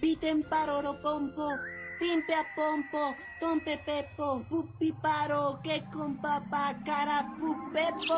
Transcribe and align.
piten 0.00 0.42
paroro 0.48 0.94
pompo, 1.02 1.58
pimpe 1.98 2.34
a 2.34 2.44
pompo, 2.56 3.14
tompe 3.38 3.76
pepo, 3.84 4.44
pupi 4.48 4.92
paro, 4.92 5.60
que 5.62 5.82
con 5.92 6.16
papá 6.16 6.74
cara 6.84 7.24
pupepo. 7.38 8.16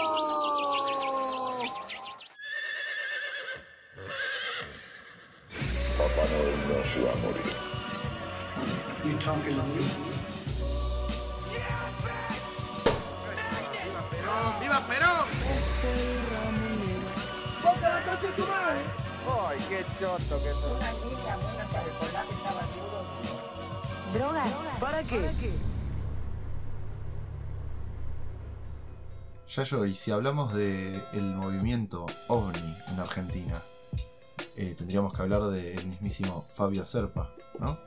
Papá 5.99 6.25
Noel 6.31 6.57
no 6.69 6.85
se 6.85 7.01
va 7.03 7.13
a 7.13 7.17
morir. 7.17 7.53
You 9.05 9.19
talking 9.19 9.57
to 9.57 9.63
me? 9.75 10.13
¡Viva 14.61 14.81
Perón! 14.87 15.27
¡Ay, 19.27 19.59
qué 19.69 19.85
choto 19.99 20.39
que 20.43 20.53
sos! 20.53 20.79
¿Para 24.81 25.03
qué? 25.05 25.31
Yayo, 29.49 29.85
y 29.85 29.93
si 29.93 30.11
hablamos 30.11 30.55
del 30.55 31.03
el 31.13 31.35
movimiento 31.35 32.07
OVNI 32.29 32.77
en 32.89 33.01
Argentina, 33.01 33.55
eh, 34.57 34.75
tendríamos 34.77 35.13
que 35.13 35.23
hablar 35.23 35.43
del 35.45 35.87
mismísimo 35.87 36.47
Fabio 36.55 36.85
Serpa, 36.87 37.31
¿no? 37.61 37.79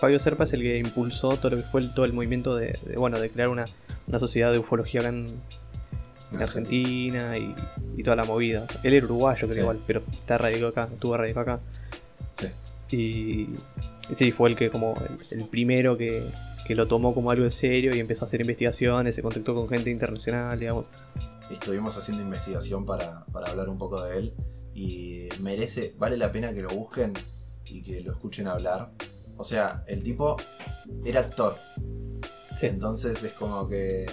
Fabio 0.00 0.18
Serpa 0.18 0.44
es 0.44 0.52
el 0.52 0.62
que 0.62 0.78
impulsó 0.78 1.36
todo 1.36 1.50
lo 1.50 1.56
que 1.58 1.62
fue 1.64 1.82
el- 1.82 1.94
todo 1.94 2.06
el 2.06 2.12
movimiento 2.12 2.56
de, 2.56 2.78
de, 2.84 2.96
bueno, 2.96 3.20
de 3.20 3.30
crear 3.30 3.50
una, 3.50 3.66
una 4.08 4.18
sociedad 4.18 4.50
de 4.50 4.58
ufología 4.58 5.00
acá 5.00 5.10
en, 5.10 5.42
en 6.32 6.42
Argentina 6.42 7.36
y, 7.36 7.54
y 7.96 8.02
toda 8.02 8.16
la 8.16 8.24
movida. 8.24 8.66
Él 8.82 8.94
era 8.94 9.04
uruguayo, 9.06 9.40
creo 9.42 9.52
Sí. 9.52 9.60
igual, 9.60 9.80
pero 9.86 10.02
está 10.12 10.38
radicado 10.38 10.68
acá, 10.70 10.88
estuvo 10.92 11.16
radicado 11.16 11.40
acá. 11.52 11.60
Y, 12.92 13.48
sí, 14.14 14.32
fue 14.32 14.50
el 14.50 14.56
que 14.56 14.70
como 14.70 14.94
el, 14.96 15.38
el 15.38 15.48
primero 15.48 15.96
que, 15.96 16.30
que 16.66 16.74
lo 16.74 16.86
tomó 16.86 17.14
como 17.14 17.30
algo 17.30 17.44
en 17.44 17.52
serio 17.52 17.94
y 17.94 18.00
empezó 18.00 18.24
a 18.24 18.28
hacer 18.28 18.40
investigaciones, 18.40 19.14
se 19.14 19.22
contactó 19.22 19.54
con 19.54 19.68
gente 19.68 19.90
internacional, 19.90 20.58
digamos. 20.58 20.86
Estuvimos 21.50 21.96
haciendo 21.96 22.22
investigación 22.22 22.86
para, 22.86 23.24
para 23.32 23.50
hablar 23.50 23.68
un 23.68 23.76
poco 23.76 24.02
de 24.04 24.18
él 24.18 24.34
y 24.74 25.28
merece, 25.40 25.94
vale 25.98 26.16
la 26.16 26.30
pena 26.30 26.52
que 26.52 26.62
lo 26.62 26.70
busquen 26.70 27.14
y 27.66 27.82
que 27.82 28.00
lo 28.02 28.12
escuchen 28.12 28.46
hablar. 28.46 28.92
O 29.36 29.44
sea, 29.44 29.82
el 29.88 30.02
tipo 30.02 30.36
era 31.04 31.20
actor. 31.20 31.58
Sí. 32.58 32.66
Entonces 32.66 33.22
es 33.22 33.32
como 33.32 33.66
que. 33.66 34.06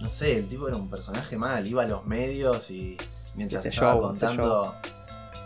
No 0.00 0.08
sé, 0.08 0.38
el 0.38 0.48
tipo 0.48 0.66
era 0.68 0.76
un 0.76 0.90
personaje 0.90 1.36
mal, 1.36 1.66
iba 1.66 1.82
a 1.82 1.86
los 1.86 2.06
medios 2.06 2.70
y 2.70 2.96
mientras 3.34 3.64
Este 3.64 3.74
estaba 3.74 3.92
show, 3.92 4.12
este 4.12 4.26
contando. 4.26 4.74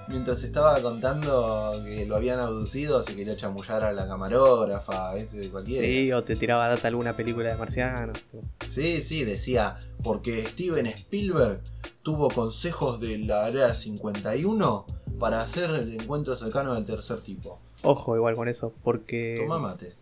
Mientras 0.09 0.43
estaba 0.43 0.81
contando 0.83 1.81
que 1.85 2.05
lo 2.07 2.17
habían 2.17 2.41
abducido, 2.41 3.03
se 3.03 3.15
quería 3.15 3.37
chamullar 3.37 3.85
a 3.85 3.93
la 3.93 4.09
camarógrafa, 4.09 5.15
¿viste? 5.15 5.39
De 5.39 5.49
cualquiera. 5.51 5.87
Sí, 5.87 6.13
o 6.13 6.25
te 6.25 6.37
tiraba 6.37 6.69
data 6.69 6.89
alguna 6.89 7.17
película 7.17 7.49
de 7.49 7.57
marcianos. 7.57 8.19
Sí, 8.67 9.01
sí, 9.01 9.25
decía, 9.25 9.77
porque 10.03 10.43
Steven 10.43 10.87
Spielberg 10.87 11.61
tuvo 12.03 12.31
consejos 12.31 13.01
de 13.01 13.19
la 13.19 13.45
área 13.45 13.75
51 13.75 14.87
para 15.19 15.43
hacer 15.43 15.71
el 15.71 16.01
encuentro 16.01 16.35
cercano 16.35 16.75
del 16.75 16.85
tercer 16.85 17.21
tipo. 17.21 17.61
Ojo 17.83 18.17
igual 18.17 18.35
con 18.35 18.49
eso, 18.49 18.73
porque... 18.83 19.35
Toma 19.37 19.59
mate, 19.59 19.93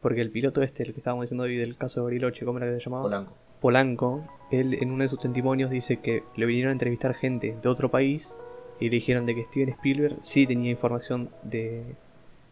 Porque 0.00 0.20
el 0.20 0.30
piloto 0.30 0.62
este, 0.62 0.84
el 0.84 0.92
que 0.92 1.00
estábamos 1.00 1.24
diciendo 1.24 1.44
hoy 1.44 1.56
del 1.56 1.76
caso 1.76 2.00
de 2.00 2.04
Bariloche, 2.04 2.44
¿cómo 2.44 2.58
era 2.58 2.68
que 2.68 2.78
se 2.78 2.84
llamaba? 2.84 3.02
Polanco. 3.04 3.34
Polanco, 3.60 4.24
él 4.50 4.74
en 4.74 4.92
uno 4.92 5.02
de 5.02 5.08
sus 5.08 5.20
testimonios 5.20 5.70
dice 5.70 6.00
que 6.00 6.22
le 6.36 6.46
vinieron 6.46 6.70
a 6.70 6.72
entrevistar 6.72 7.14
gente 7.14 7.56
de 7.60 7.68
otro 7.68 7.90
país 7.90 8.32
y 8.80 8.90
le 8.90 8.96
dijeron 8.96 9.26
de 9.26 9.34
que 9.34 9.44
Steven 9.44 9.70
Spielberg 9.70 10.16
sí 10.22 10.46
tenía 10.46 10.70
información 10.70 11.30
de, 11.42 11.84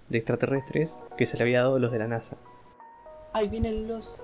de 0.09 0.19
extraterrestres 0.19 0.93
que 1.17 1.27
se 1.27 1.37
le 1.37 1.45
había 1.45 1.61
dado 1.61 1.79
los 1.79 1.93
de 1.93 1.99
la 1.99 2.09
NASA. 2.09 2.37
Ahí 3.33 3.49
vienen 3.49 3.89
los 3.89 4.21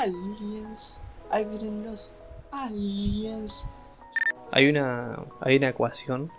aliens. 0.00 1.00
Ahí 1.30 1.44
vienen 1.44 1.84
los 1.84 2.12
aliens. 2.52 3.68
Hay 4.50 4.68
una, 4.68 5.18
hay 5.40 5.56
una 5.56 5.70
ecuación 5.70 6.30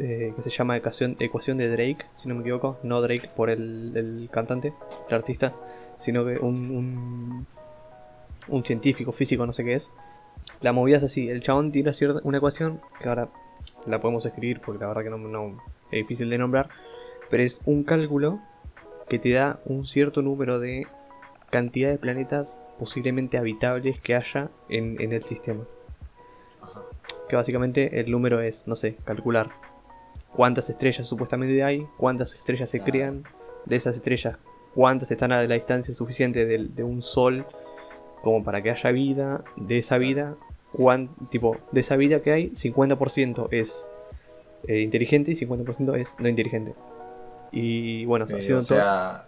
eh, 0.00 0.32
que 0.34 0.42
se 0.42 0.50
llama 0.50 0.76
ecuación, 0.76 1.16
ecuación 1.20 1.58
de 1.58 1.68
Drake, 1.68 2.06
si 2.16 2.28
no 2.28 2.34
me 2.34 2.40
equivoco, 2.40 2.78
no 2.82 3.00
Drake 3.00 3.30
por 3.36 3.50
el, 3.50 3.92
el 3.94 4.28
cantante, 4.32 4.72
el 5.08 5.14
artista, 5.14 5.54
sino 5.98 6.24
que 6.24 6.38
un, 6.38 6.70
un, 6.70 7.46
un 8.48 8.64
científico, 8.64 9.12
físico, 9.12 9.46
no 9.46 9.52
sé 9.52 9.62
qué 9.64 9.74
es. 9.74 9.90
La 10.60 10.72
movida 10.72 10.96
es 10.96 11.04
así, 11.04 11.28
el 11.28 11.42
chabón 11.42 11.70
tiene 11.70 11.90
una, 11.90 11.96
cierta, 11.96 12.20
una 12.24 12.38
ecuación 12.38 12.80
que 13.00 13.08
ahora 13.08 13.28
la 13.86 14.00
podemos 14.00 14.24
escribir 14.26 14.60
porque 14.60 14.80
la 14.80 14.88
verdad 14.88 15.02
que 15.02 15.10
no, 15.10 15.18
no 15.18 15.62
es 15.90 15.98
difícil 16.00 16.30
de 16.30 16.38
nombrar, 16.38 16.68
pero 17.30 17.42
es 17.42 17.60
un 17.64 17.84
cálculo 17.84 18.40
que 19.08 19.18
te 19.18 19.30
da 19.32 19.60
un 19.64 19.86
cierto 19.86 20.22
número 20.22 20.60
de 20.60 20.86
cantidad 21.50 21.90
de 21.90 21.98
planetas 21.98 22.56
posiblemente 22.78 23.38
habitables 23.38 24.00
que 24.00 24.14
haya 24.14 24.48
en, 24.68 25.00
en 25.00 25.12
el 25.12 25.24
sistema 25.24 25.64
Ajá. 26.62 26.80
que 27.28 27.36
básicamente 27.36 28.00
el 28.00 28.10
número 28.10 28.40
es, 28.40 28.62
no 28.66 28.76
sé, 28.76 28.96
calcular 29.04 29.50
cuántas 30.34 30.70
estrellas 30.70 31.08
supuestamente 31.08 31.62
hay, 31.62 31.86
cuántas 31.96 32.32
estrellas 32.32 32.70
se 32.70 32.78
Claro. 32.78 32.92
crean, 32.92 33.24
de 33.66 33.76
esas 33.76 33.96
estrellas, 33.96 34.36
cuántas 34.74 35.10
están 35.10 35.32
a 35.32 35.42
la 35.42 35.54
distancia 35.54 35.92
suficiente 35.92 36.46
de, 36.46 36.84
un 36.84 37.02
sol 37.02 37.44
como 38.22 38.42
para 38.44 38.62
que 38.62 38.70
haya 38.70 38.90
vida, 38.90 39.42
de 39.56 39.78
esa 39.78 39.98
vida, 39.98 40.36
cuán, 40.72 41.08
tipo, 41.30 41.56
de 41.72 41.80
esa 41.80 41.96
vida 41.96 42.20
que 42.22 42.32
hay, 42.32 42.50
50% 42.50 43.48
es 43.52 43.86
eh, 44.64 44.80
inteligente 44.80 45.32
y 45.32 45.36
50% 45.36 45.96
es 46.00 46.08
no 46.18 46.28
inteligente. 46.28 46.74
Y 47.52 48.04
bueno, 48.06 48.26
Eh, 48.28 48.34
haciendo 48.34 48.58
o 48.58 48.60
sea, 48.60 49.26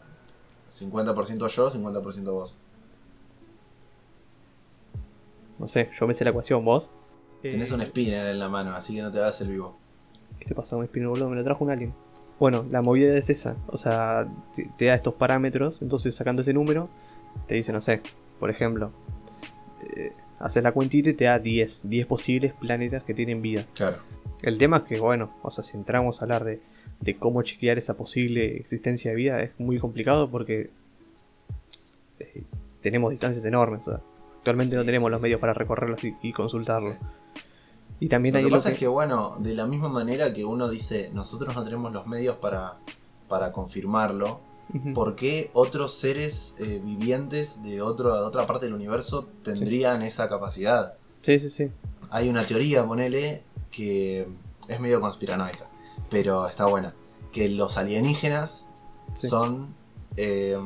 50% 0.69 1.47
yo, 1.49 1.71
50% 1.71 2.33
vos. 2.33 2.59
todo, 2.59 2.73
no 5.59 5.69
sé, 5.69 5.91
yo 5.99 6.07
me 6.07 6.15
sé 6.15 6.25
la 6.25 6.31
ecuación, 6.31 6.65
vos. 6.65 6.91
Tenés 7.49 7.71
Eh, 7.71 7.73
un 7.73 7.87
spinner 7.87 8.27
en 8.29 8.39
la 8.39 8.49
mano, 8.49 8.73
así 8.73 8.95
que 8.95 9.03
no 9.03 9.11
te 9.11 9.19
hagas 9.19 9.41
el 9.41 9.49
vivo. 9.49 9.77
¿Qué 10.39 10.47
te 10.47 10.55
pasó 10.55 10.77
con 10.77 10.83
el 10.83 10.89
spinner, 10.89 11.09
boludo? 11.09 11.29
Me 11.31 11.37
lo 11.37 11.45
trajo 11.45 11.65
un 11.65 11.71
alien. 11.71 11.93
Bueno, 12.39 12.65
la 12.71 12.83
movida 12.83 13.17
es 13.17 13.31
esa. 13.31 13.57
O 13.69 13.77
sea, 13.77 14.27
te, 14.57 14.69
te 14.77 14.87
da 14.87 14.95
estos 14.95 15.15
parámetros. 15.15 15.81
Entonces, 15.83 16.15
sacando 16.15 16.43
ese 16.43 16.53
número, 16.53 16.89
te 17.47 17.55
dice, 17.55 17.73
no 17.73 17.81
sé, 17.83 18.01
por 18.41 18.51
ejemplo, 18.51 18.91
eh, 19.97 20.13
haces 20.43 20.63
la 20.63 20.73
cuentita 20.73 21.09
y 21.11 21.15
te 21.15 21.25
da 21.25 21.39
10. 21.39 21.81
10 21.85 22.07
posibles 22.07 22.53
planetas 22.61 23.03
que 23.05 23.15
tienen 23.15 23.41
vida. 23.41 23.65
Claro. 23.75 23.99
El 24.43 24.59
tema 24.59 24.79
es 24.79 24.83
que, 24.85 25.01
bueno, 25.01 25.31
o 25.43 25.51
sea, 25.51 25.63
si 25.65 25.77
entramos 25.77 26.21
a 26.21 26.25
hablar 26.25 26.45
de, 26.45 26.61
de 27.01 27.17
cómo 27.17 27.43
chequear 27.43 27.79
esa 27.79 27.95
posible 27.95 28.57
existencia 28.57 29.13
de 29.13 29.17
vida, 29.17 29.41
es 29.43 29.53
muy 29.59 29.79
complicado 29.79 30.29
porque 30.31 30.71
eh, 32.19 32.43
tenemos 32.83 33.11
distancias 33.11 33.45
enormes. 33.45 33.83
O 33.83 33.91
sea, 33.93 34.01
actualmente 34.39 34.77
no 34.77 34.85
tenemos 34.85 35.09
sí, 35.09 35.13
los 35.13 35.23
medios 35.23 35.41
para 35.41 35.55
recorrerlos 35.55 36.03
y, 36.05 36.15
y 36.23 36.33
consultarlos. 36.33 36.97
Y 38.01 38.09
también 38.09 38.33
Lo 38.35 38.39
hay 38.41 38.45
que 38.47 38.51
pasa 38.51 38.71
que- 38.71 38.75
es 38.75 38.81
que, 38.81 38.89
bueno, 38.89 39.37
de 39.39 39.55
la 39.55 39.67
misma 39.67 39.89
manera 39.89 40.33
que 40.33 40.45
uno 40.45 40.69
dice, 40.69 41.11
nosotros 41.15 41.55
no 41.55 41.63
tenemos 41.63 41.93
los 41.93 42.07
medios 42.09 42.37
para, 42.37 42.75
para 43.29 43.53
confirmarlo, 43.53 44.41
¿por 44.95 45.17
qué 45.17 45.51
otros 45.53 45.93
seres 45.95 46.57
eh, 46.61 46.81
vivientes 46.83 47.63
de, 47.63 47.83
otro, 47.83 48.15
de 48.15 48.21
otra 48.23 48.47
parte 48.47 48.67
del 48.67 48.75
universo 48.75 49.29
tendrían 49.43 50.03
esa 50.03 50.29
capacidad? 50.29 50.95
Sí, 51.23 51.39
sí, 51.41 51.51
sí. 51.51 51.71
Hay 52.11 52.29
una 52.29 52.45
teoría, 52.45 52.85
ponele, 52.85 53.43
que 53.71 54.27
es 54.69 54.81
medio 54.81 55.01
conspiranoica, 55.01 55.67
pero 56.11 56.47
está 56.49 56.67
buena, 56.67 56.95
que 57.33 57.49
los 57.49 57.77
alienígenas 57.79 58.69
Sí. 59.17 59.29
son 59.29 59.75
eh, 60.17 60.57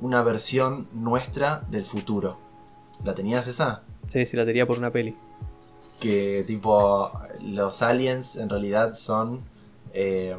una 0.00 0.22
versión 0.22 0.88
nuestra 0.92 1.64
del 1.70 1.84
futuro. 1.84 2.38
¿La 3.04 3.14
tenías 3.14 3.46
esa? 3.46 3.82
Sí, 4.08 4.24
sí, 4.26 4.36
la 4.36 4.44
tenía 4.46 4.66
por 4.66 4.78
una 4.78 4.90
peli. 4.90 5.16
que 6.00 6.44
tipo 6.46 7.12
los 7.44 7.82
aliens 7.82 8.36
en 8.36 8.48
realidad 8.48 8.94
son 8.94 9.38
eh, 9.94 10.36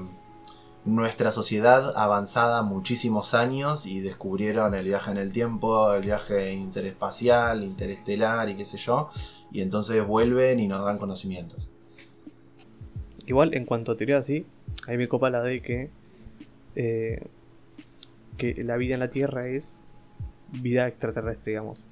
nuestra 0.86 1.32
sociedad 1.32 1.94
avanzada 1.96 2.62
muchísimos 2.62 3.34
años 3.34 3.86
y 3.86 4.02
descubrieron 4.02 4.74
el 4.74 4.86
viaje 4.86 5.12
en 5.12 5.18
el 5.18 5.32
tiempo, 5.32 5.94
el 5.94 6.04
viaje 6.04 6.54
interespacial, 6.54 7.64
interestelar 7.64 8.50
y 8.50 8.56
qué 8.56 8.66
sé 8.66 8.78
yo, 8.78 9.10
y 9.52 9.62
entonces 9.62 10.06
vuelven 10.06 10.60
y 10.60 10.68
nos 10.68 10.84
dan 10.84 10.98
conocimientos. 10.98 11.70
Igual, 13.26 13.54
en 13.54 13.66
cuanto 13.66 13.94
a 13.94 13.98
teoría 13.98 14.18
así, 14.18 14.46
a 14.88 14.92
mí 14.92 14.98
me 14.98 15.08
copa 15.08 15.30
la 15.30 15.42
de 15.42 15.62
que, 15.62 15.90
eh, 16.76 17.22
que 18.38 18.64
la 18.64 18.76
vida 18.76 18.96
en 18.96 19.00
la 19.00 19.10
Tierra 19.10 19.48
es 19.48 19.78
vida 20.52 20.88
extraterrestre, 20.88 21.52
digamos. 21.52 21.86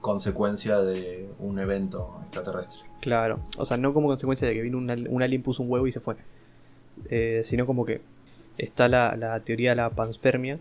Consecuencia 0.00 0.80
de 0.80 1.28
un 1.38 1.58
evento 1.58 2.18
extraterrestre. 2.22 2.88
Claro, 3.00 3.40
o 3.58 3.64
sea, 3.66 3.76
no 3.76 3.92
como 3.92 4.08
consecuencia 4.08 4.48
de 4.48 4.54
que 4.54 4.62
vino 4.62 4.78
un 4.78 5.22
alien, 5.22 5.42
puso 5.42 5.62
un 5.62 5.70
huevo 5.70 5.86
y 5.86 5.92
se 5.92 6.00
fue. 6.00 6.16
Eh, 7.10 7.42
sino 7.44 7.66
como 7.66 7.84
que 7.84 8.00
está 8.58 8.88
la, 8.88 9.16
la 9.16 9.40
teoría 9.40 9.70
de 9.70 9.76
la 9.76 9.90
panspermia, 9.90 10.58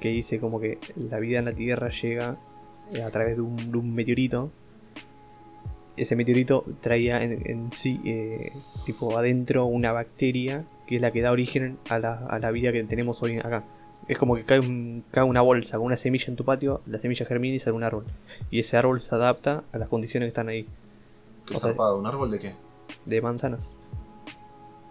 que 0.00 0.08
dice 0.08 0.38
como 0.40 0.60
que 0.60 0.78
la 0.96 1.18
vida 1.18 1.38
en 1.38 1.44
la 1.46 1.52
Tierra 1.52 1.90
llega 1.90 2.36
eh, 2.94 3.02
a 3.02 3.10
través 3.10 3.36
de 3.36 3.42
un, 3.42 3.56
de 3.70 3.78
un 3.78 3.94
meteorito. 3.94 4.50
Ese 5.96 6.16
meteorito 6.16 6.64
traía 6.80 7.22
en, 7.22 7.42
en 7.44 7.72
sí, 7.72 8.00
eh, 8.04 8.52
tipo 8.86 9.16
adentro, 9.18 9.66
una 9.66 9.92
bacteria 9.92 10.64
que 10.86 10.96
es 10.96 11.02
la 11.02 11.10
que 11.10 11.20
da 11.20 11.30
origen 11.32 11.76
a 11.90 11.98
la, 11.98 12.14
a 12.26 12.38
la 12.38 12.50
vida 12.50 12.72
que 12.72 12.82
tenemos 12.84 13.22
hoy 13.22 13.38
acá. 13.38 13.62
Es 14.08 14.18
como 14.18 14.34
que 14.34 14.44
cae, 14.44 14.58
un- 14.58 15.04
cae 15.12 15.22
una 15.22 15.42
bolsa 15.42 15.76
con 15.76 15.86
una 15.86 15.96
semilla 15.96 16.26
en 16.28 16.36
tu 16.36 16.44
patio, 16.44 16.80
la 16.86 16.98
semilla 16.98 17.26
germina 17.26 17.54
y 17.56 17.60
sale 17.60 17.76
un 17.76 17.84
árbol. 17.84 18.04
Y 18.50 18.58
ese 18.60 18.76
árbol 18.76 19.00
se 19.00 19.14
adapta 19.14 19.62
a 19.72 19.78
las 19.78 19.88
condiciones 19.88 20.26
que 20.26 20.30
están 20.30 20.48
ahí, 20.48 20.66
Qué 21.46 21.56
zarpado, 21.56 21.98
¿un 21.98 22.06
árbol 22.06 22.30
de 22.30 22.38
qué? 22.38 22.52
de 23.06 23.20
manzanas. 23.22 23.76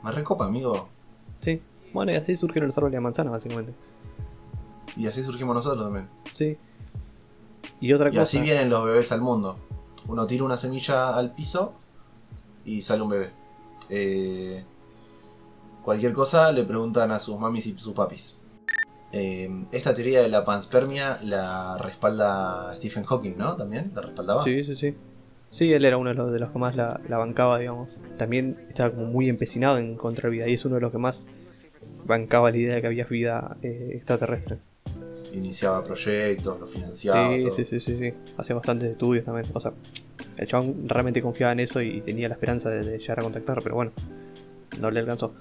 Me 0.04 0.12
recopa, 0.12 0.46
amigo. 0.46 0.88
Sí, 1.42 1.62
bueno, 1.94 2.12
y 2.12 2.16
así 2.16 2.36
surgieron 2.38 2.68
los 2.68 2.78
árboles 2.78 2.94
de 2.98 3.02
manzana, 3.02 3.32
básicamente. 3.32 3.74
Y 4.98 5.08
así 5.08 5.24
surgimos 5.24 5.56
nosotros 5.56 5.84
también. 5.84 6.08
Sí. 6.34 6.58
Y 7.80 7.94
otra 7.94 8.08
Y 8.10 8.12
cosa. 8.12 8.24
así 8.24 8.42
vienen 8.42 8.70
los 8.70 8.84
bebés 8.86 9.12
al 9.12 9.22
mundo. 9.22 9.58
Uno 10.08 10.26
tira 10.28 10.44
una 10.44 10.58
semilla 10.58 11.16
al 11.16 11.32
piso 11.34 11.74
y 12.66 12.82
sale 12.82 13.02
un 13.02 13.10
bebé. 13.10 13.30
Eh, 13.90 14.64
cualquier 15.84 16.14
cosa 16.14 16.52
le 16.52 16.64
preguntan 16.64 17.12
a 17.12 17.20
sus 17.20 17.40
mamis 17.40 17.68
y 17.68 17.78
sus 17.78 17.94
papis. 17.94 18.38
Eh, 19.14 19.50
esta 19.72 19.94
teoría 19.94 20.22
de 20.22 20.30
la 20.30 20.46
panspermia 20.46 21.18
la 21.26 21.78
respalda 21.78 22.74
Stephen 22.78 23.04
Hawking, 23.04 23.36
¿no? 23.38 23.56
¿También? 23.56 23.92
¿La 23.94 24.02
respaldaba? 24.02 24.44
Sí, 24.44 24.64
sí, 24.64 24.76
sí. 24.76 24.96
Sí, 25.50 25.74
él 25.74 25.84
era 25.84 25.98
uno 25.98 26.12
de 26.12 26.16
los, 26.16 26.32
de 26.32 26.40
los 26.40 26.52
que 26.52 26.60
más 26.60 26.76
la, 26.78 27.02
la 27.10 27.18
bancaba, 27.18 27.60
digamos. 27.60 27.90
También 28.18 28.66
estaba 28.70 28.92
como 28.92 29.08
muy 29.08 29.28
empecinado 29.28 29.78
en 29.78 29.92
encontrar 29.94 30.32
vida 30.32 30.48
y 30.48 30.54
es 30.54 30.64
uno 30.64 30.76
de 30.76 30.82
los 30.82 30.92
que 30.94 30.98
más 30.98 31.26
bancaba 32.12 32.52
la 32.52 32.58
idea 32.58 32.76
de 32.76 32.82
que 32.82 32.88
había 32.88 33.06
vida 33.06 33.58
eh, 33.62 33.94
extraterrestre. 33.96 34.58
Iniciaba 35.34 35.84
proyectos, 35.84 36.60
lo 36.60 36.68
financiaba. 36.68 37.34
Sí, 37.34 37.42
todo. 37.42 37.56
sí, 37.56 37.66
sí, 37.70 37.80
sí, 37.80 37.98
sí. 37.98 38.14
Hacía 38.38 38.56
bastantes 38.56 38.92
estudios 38.92 39.24
también. 39.24 39.46
O 39.54 39.62
sea, 39.62 39.72
el 40.38 40.48
chabón 40.48 40.90
realmente 40.90 41.22
confiaba 41.22 41.54
en 41.54 41.62
eso 41.62 41.82
y 41.82 42.02
tenía 42.02 42.28
la 42.28 42.36
esperanza 42.36 42.70
de, 42.70 42.84
de 42.84 42.98
llegar 43.00 43.20
a 43.20 43.24
contactar, 43.24 43.60
pero 43.64 43.76
bueno, 43.76 43.92
no 44.80 44.92
le 44.92 45.00
alcanzó. 45.00 45.34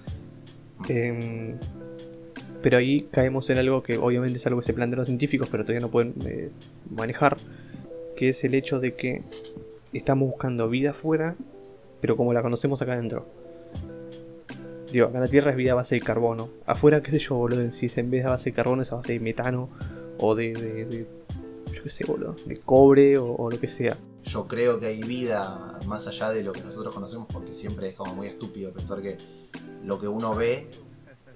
Em, 0.88 1.56
pero 2.62 2.78
ahí 2.78 3.08
caemos 3.10 3.50
en 3.50 3.58
algo 3.58 3.82
que 3.82 3.98
obviamente 3.98 4.38
es 4.38 4.46
algo 4.46 4.60
que 4.60 4.66
se 4.66 4.74
plantean 4.74 4.98
los 4.98 5.08
científicos, 5.08 5.48
pero 5.50 5.64
todavía 5.64 5.80
no 5.80 5.90
pueden 5.90 6.14
eh, 6.26 6.50
manejar, 6.90 7.36
que 8.16 8.28
es 8.30 8.44
el 8.44 8.54
hecho 8.54 8.80
de 8.80 8.94
que 8.94 9.22
estamos 9.92 10.30
buscando 10.30 10.68
vida 10.68 10.90
afuera, 10.90 11.34
pero 12.00 12.16
como 12.16 12.32
la 12.32 12.42
conocemos 12.42 12.80
acá 12.80 12.92
adentro. 12.92 13.26
Digo, 14.92 15.06
acá 15.06 15.18
en 15.18 15.24
la 15.24 15.28
Tierra 15.30 15.50
es 15.52 15.56
vida 15.56 15.72
a 15.72 15.76
base 15.76 15.94
de 15.96 16.00
carbono. 16.00 16.48
Afuera, 16.66 17.02
qué 17.02 17.10
sé 17.12 17.18
yo, 17.20 17.36
boludo, 17.36 17.70
si 17.72 17.86
es 17.86 17.96
en 17.98 18.10
vez 18.10 18.22
de 18.24 18.28
a 18.28 18.32
base 18.32 18.50
de 18.50 18.54
carbono 18.56 18.82
es 18.82 18.90
a 18.92 18.96
base 18.96 19.12
de 19.14 19.20
metano 19.20 19.68
o 20.18 20.34
de, 20.34 20.52
de, 20.52 20.84
de- 20.86 21.08
yo 21.72 21.82
qué 21.84 21.88
sé, 21.90 22.04
boludo, 22.04 22.34
de 22.46 22.58
cobre 22.60 23.16
o, 23.18 23.34
o 23.36 23.50
lo 23.50 23.58
que 23.60 23.68
sea. 23.68 23.96
Yo 24.24 24.46
creo 24.46 24.78
que 24.78 24.86
hay 24.86 25.02
vida 25.02 25.78
más 25.86 26.06
allá 26.06 26.30
de 26.30 26.42
lo 26.42 26.52
que 26.52 26.60
nosotros 26.62 26.94
conocemos, 26.94 27.26
porque 27.32 27.54
siempre 27.54 27.88
es 27.88 27.94
como 27.96 28.14
muy 28.14 28.26
estúpido 28.26 28.72
pensar 28.72 29.00
que 29.00 29.16
lo 29.84 29.98
que 29.98 30.08
uno 30.08 30.34
ve 30.34 30.68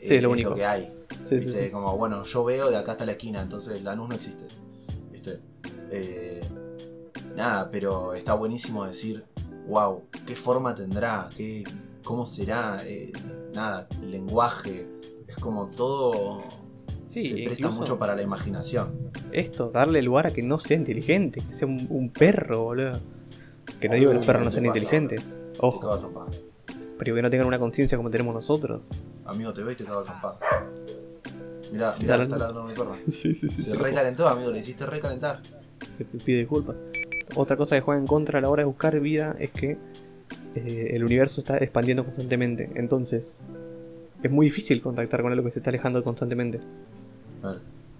eh, 0.00 0.16
es 0.16 0.22
lo 0.22 0.28
es 0.28 0.32
único. 0.32 0.50
lo 0.50 0.56
que 0.56 0.66
hay. 0.66 0.92
Sí, 1.10 1.28
sí, 1.28 1.34
¿Viste? 1.36 1.64
sí. 1.66 1.70
Como, 1.70 1.96
bueno, 1.96 2.24
yo 2.24 2.44
veo 2.44 2.70
de 2.70 2.76
acá 2.76 2.92
hasta 2.92 3.06
la 3.06 3.12
esquina, 3.12 3.40
entonces 3.40 3.82
la 3.82 3.94
luz 3.94 4.08
no 4.08 4.14
existe. 4.16 4.44
¿Viste? 5.10 5.40
Eh, 5.90 6.42
nada, 7.36 7.70
pero 7.70 8.12
está 8.14 8.34
buenísimo 8.34 8.84
decir, 8.84 9.24
wow, 9.66 10.02
¿qué 10.26 10.36
forma 10.36 10.74
tendrá? 10.74 11.30
¿Qué, 11.34 11.64
¿Cómo 12.04 12.26
será? 12.26 12.80
Eh, 12.84 13.12
nada, 13.54 13.88
lenguaje. 14.02 14.86
Es 15.26 15.36
como 15.36 15.66
todo 15.66 16.42
Sí, 17.08 17.24
se 17.24 17.42
presta 17.44 17.70
mucho 17.70 17.98
para 17.98 18.14
la 18.14 18.22
imaginación. 18.22 19.10
esto, 19.32 19.70
darle 19.70 20.02
lugar 20.02 20.26
a 20.26 20.30
que 20.30 20.42
no 20.42 20.58
sea 20.58 20.76
inteligente, 20.76 21.40
que 21.48 21.54
sea 21.54 21.66
un, 21.66 21.86
un 21.88 22.10
perro, 22.10 22.64
boludo. 22.64 22.98
Que 23.80 23.88
no 23.88 23.94
digo 23.94 24.10
que 24.10 24.16
los 24.16 24.26
perros 24.26 24.44
no 24.46 24.50
sean 24.52 24.66
inteligentes, 24.66 25.22
Te 25.22 25.58
ojo, 25.60 26.28
pero 26.98 27.14
que 27.14 27.22
no 27.22 27.30
tengan 27.30 27.46
una 27.46 27.58
conciencia 27.58 27.96
como 27.96 28.10
tenemos 28.10 28.34
nosotros. 28.34 28.82
Amigo, 29.24 29.52
te 29.52 29.62
veo 29.62 29.72
y 29.72 29.76
te 29.76 29.84
cago 29.84 30.02
trompada. 30.02 30.38
Mirá, 31.72 31.96
mirá, 32.00 32.22
está 32.22 32.36
ladrando 32.36 32.64
mi 32.64 32.74
perro. 32.74 32.96
Sí, 33.10 33.34
sí, 33.34 33.48
Se 33.48 33.74
recalentó, 33.74 34.28
amigo, 34.28 34.50
le 34.50 34.58
hiciste 34.58 34.84
recalentar. 34.86 35.40
Te 35.98 36.04
pido 36.04 36.38
disculpas. 36.38 36.76
Otra 37.36 37.56
cosa 37.56 37.76
que 37.76 37.80
juega 37.80 38.00
en 38.00 38.06
contra 38.06 38.38
a 38.38 38.42
la 38.42 38.50
hora 38.50 38.62
de 38.62 38.66
buscar 38.66 38.98
vida 39.00 39.36
es 39.38 39.50
que 39.50 39.78
eh, 40.54 40.90
el 40.94 41.04
universo 41.04 41.40
está 41.40 41.58
expandiendo 41.58 42.04
constantemente. 42.04 42.70
Entonces, 42.74 43.28
es 44.22 44.30
muy 44.30 44.46
difícil 44.46 44.80
contactar 44.82 45.22
con 45.22 45.32
algo 45.32 45.44
que 45.44 45.52
se 45.52 45.58
está 45.60 45.70
alejando 45.70 46.02
constantemente. 46.02 46.60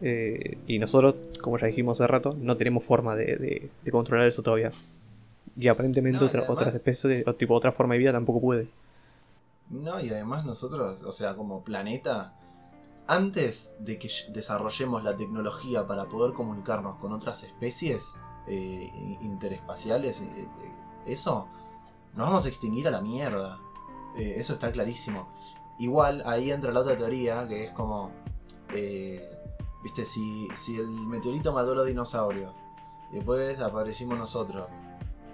Eh, 0.01 0.59
y 0.67 0.79
nosotros, 0.79 1.15
como 1.41 1.59
ya 1.59 1.67
dijimos 1.69 2.01
hace 2.01 2.09
rato, 2.09 2.37
no 2.39 2.57
tenemos 2.57 2.85
forma 2.85 3.15
de, 3.17 3.25
de- 3.37 3.71
de 3.85 3.91
controlar 3.91 4.27
eso 4.29 4.43
todavía. 4.43 4.71
Y 5.57 5.69
aparentemente 5.69 6.19
No, 6.19 6.25
y 6.25 6.29
otra- 6.29 6.41
además- 6.41 6.57
otras 6.59 6.75
especies, 6.75 7.27
o 7.27 7.35
tipo 7.35 7.55
otra 7.55 7.73
forma 7.73 7.95
de 7.95 8.01
vida 8.01 8.13
tampoco 8.13 8.41
puede. 8.41 8.67
No, 9.71 10.01
y 10.01 10.11
además 10.11 10.45
nosotros, 10.45 11.03
o 11.05 11.13
sea, 11.13 11.35
como 11.37 11.63
planeta, 11.65 12.35
antes 13.07 13.77
de 13.81 13.99
que 13.99 14.09
desarrollemos 14.33 15.05
la 15.05 15.17
tecnología 15.17 15.87
para 15.87 16.07
poder 16.07 16.33
comunicarnos 16.35 16.97
con 16.97 17.13
otras 17.13 17.45
especies 17.45 18.17
eh, 18.49 18.89
interespaciales, 19.23 20.21
eh, 20.23 20.47
eso, 21.07 21.49
nos 22.17 22.27
vamos 22.29 22.45
a 22.45 22.49
extinguir 22.49 22.87
a 22.89 22.91
la 22.91 23.01
mierda. 23.01 23.61
Eh, 24.17 24.35
eso 24.37 24.53
está 24.55 24.71
clarísimo. 24.73 25.29
Igual 25.79 26.23
ahí 26.27 26.51
entra 26.51 26.71
la 26.73 26.81
otra 26.81 26.97
teoría, 26.97 27.49
que 27.49 27.65
es 27.65 27.71
como, 27.73 28.13
eh, 28.73 29.21
viste, 29.83 30.05
si, 30.05 30.49
si 30.55 30.77
el 30.79 30.87
meteorito 31.09 31.53
mató 31.53 31.73
a 31.73 31.75
los 31.75 31.87
dinosaurios, 31.87 32.53
y 33.11 33.17
después 33.17 33.59
aparecimos 33.61 34.17
nosotros, 34.17 34.69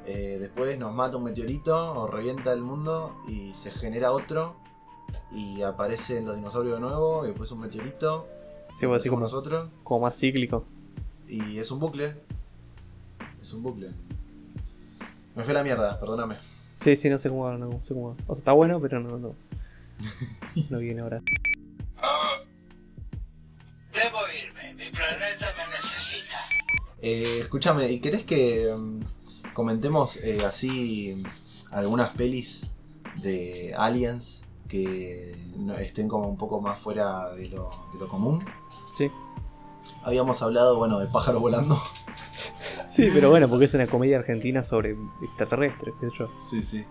eh, 0.07 0.39
después 0.41 0.79
nos 0.79 0.95
mata 0.95 1.19
un 1.19 1.25
meteorito 1.25 1.93
o 1.93 2.07
revienta 2.07 2.53
el 2.55 2.63
mundo 2.63 3.15
y 3.29 3.53
se 3.53 3.71
genera 3.71 4.13
otro 4.13 4.57
y 5.31 5.61
aparecen 5.63 6.25
los 6.25 6.37
dinosaurios 6.37 6.77
de 6.77 6.81
nuevo 6.81 7.25
y 7.25 7.29
después 7.29 7.51
un 7.53 7.61
meteorito 7.61 8.27
Sí, 8.79 8.83
y 8.83 8.85
aparecemos 8.87 9.11
como, 9.17 9.21
nosotros 9.21 9.69
como 9.85 10.01
más 10.01 10.17
cíclico. 10.17 10.65
y 11.29 11.59
es 11.59 11.71
un 11.71 11.79
bucle 11.81 12.17
es 13.41 13.53
un 13.53 13.63
bucle 13.63 13.91
me 15.37 15.45
fue 15.45 15.53
la 15.53 15.63
mierda 15.63 15.99
perdóname 15.99 16.37
Sí, 16.83 16.97
sí, 16.97 17.09
no 17.11 17.19
sé 17.19 17.29
cómo, 17.29 17.51
no 17.53 17.83
sé 17.83 17.95
cómo. 17.95 18.17
O 18.27 18.35
sea, 18.35 18.37
está 18.39 18.53
bueno, 18.53 18.81
pero 18.81 19.01
no, 19.01 19.17
no. 19.19 19.31
No 20.71 20.79
viene 20.79 21.03
ahora. 21.03 21.21
Debo 23.93 24.19
irme, 24.29 24.75
mi 24.75 24.91
planeta 24.91 25.53
me 25.59 25.75
necesita. 25.75 26.39
Eh, 27.03 27.39
escúchame 27.41 27.91
y 27.91 28.01
querés 28.01 28.25
que 28.25 28.73
mm, 28.77 29.01
comentemos 29.53 30.17
eh, 30.19 30.45
así 30.47 31.23
algunas 31.73 32.11
pelis 32.13 32.75
de 33.23 33.75
aliens 33.77 34.45
que 34.69 35.35
no- 35.57 35.75
estén 35.75 36.09
como 36.09 36.29
un 36.29 36.37
poco 36.37 36.61
más 36.61 36.79
fuera 36.81 37.31
de 37.35 37.49
lo, 37.49 37.69
de 37.93 37.99
lo 37.99 38.09
común 38.09 38.39
Sí. 38.97 39.11
habíamos 40.05 40.41
hablado 40.43 40.77
bueno 40.77 40.99
de 41.01 41.07
pájaro 41.09 41.41
volando 41.41 41.77
Sí, 42.95 43.09
pero 43.15 43.31
bueno, 43.31 43.49
porque 43.49 43.67
es 43.67 43.75
una 43.75 43.87
comedia 43.87 44.19
argentina 44.19 44.65
sobre 44.65 44.97
extraterrestres, 45.23 45.95
qué 46.01 46.09
sé 46.11 46.13
yo. 46.19 46.29
Sí, 46.41 46.63
sí. 46.63 46.85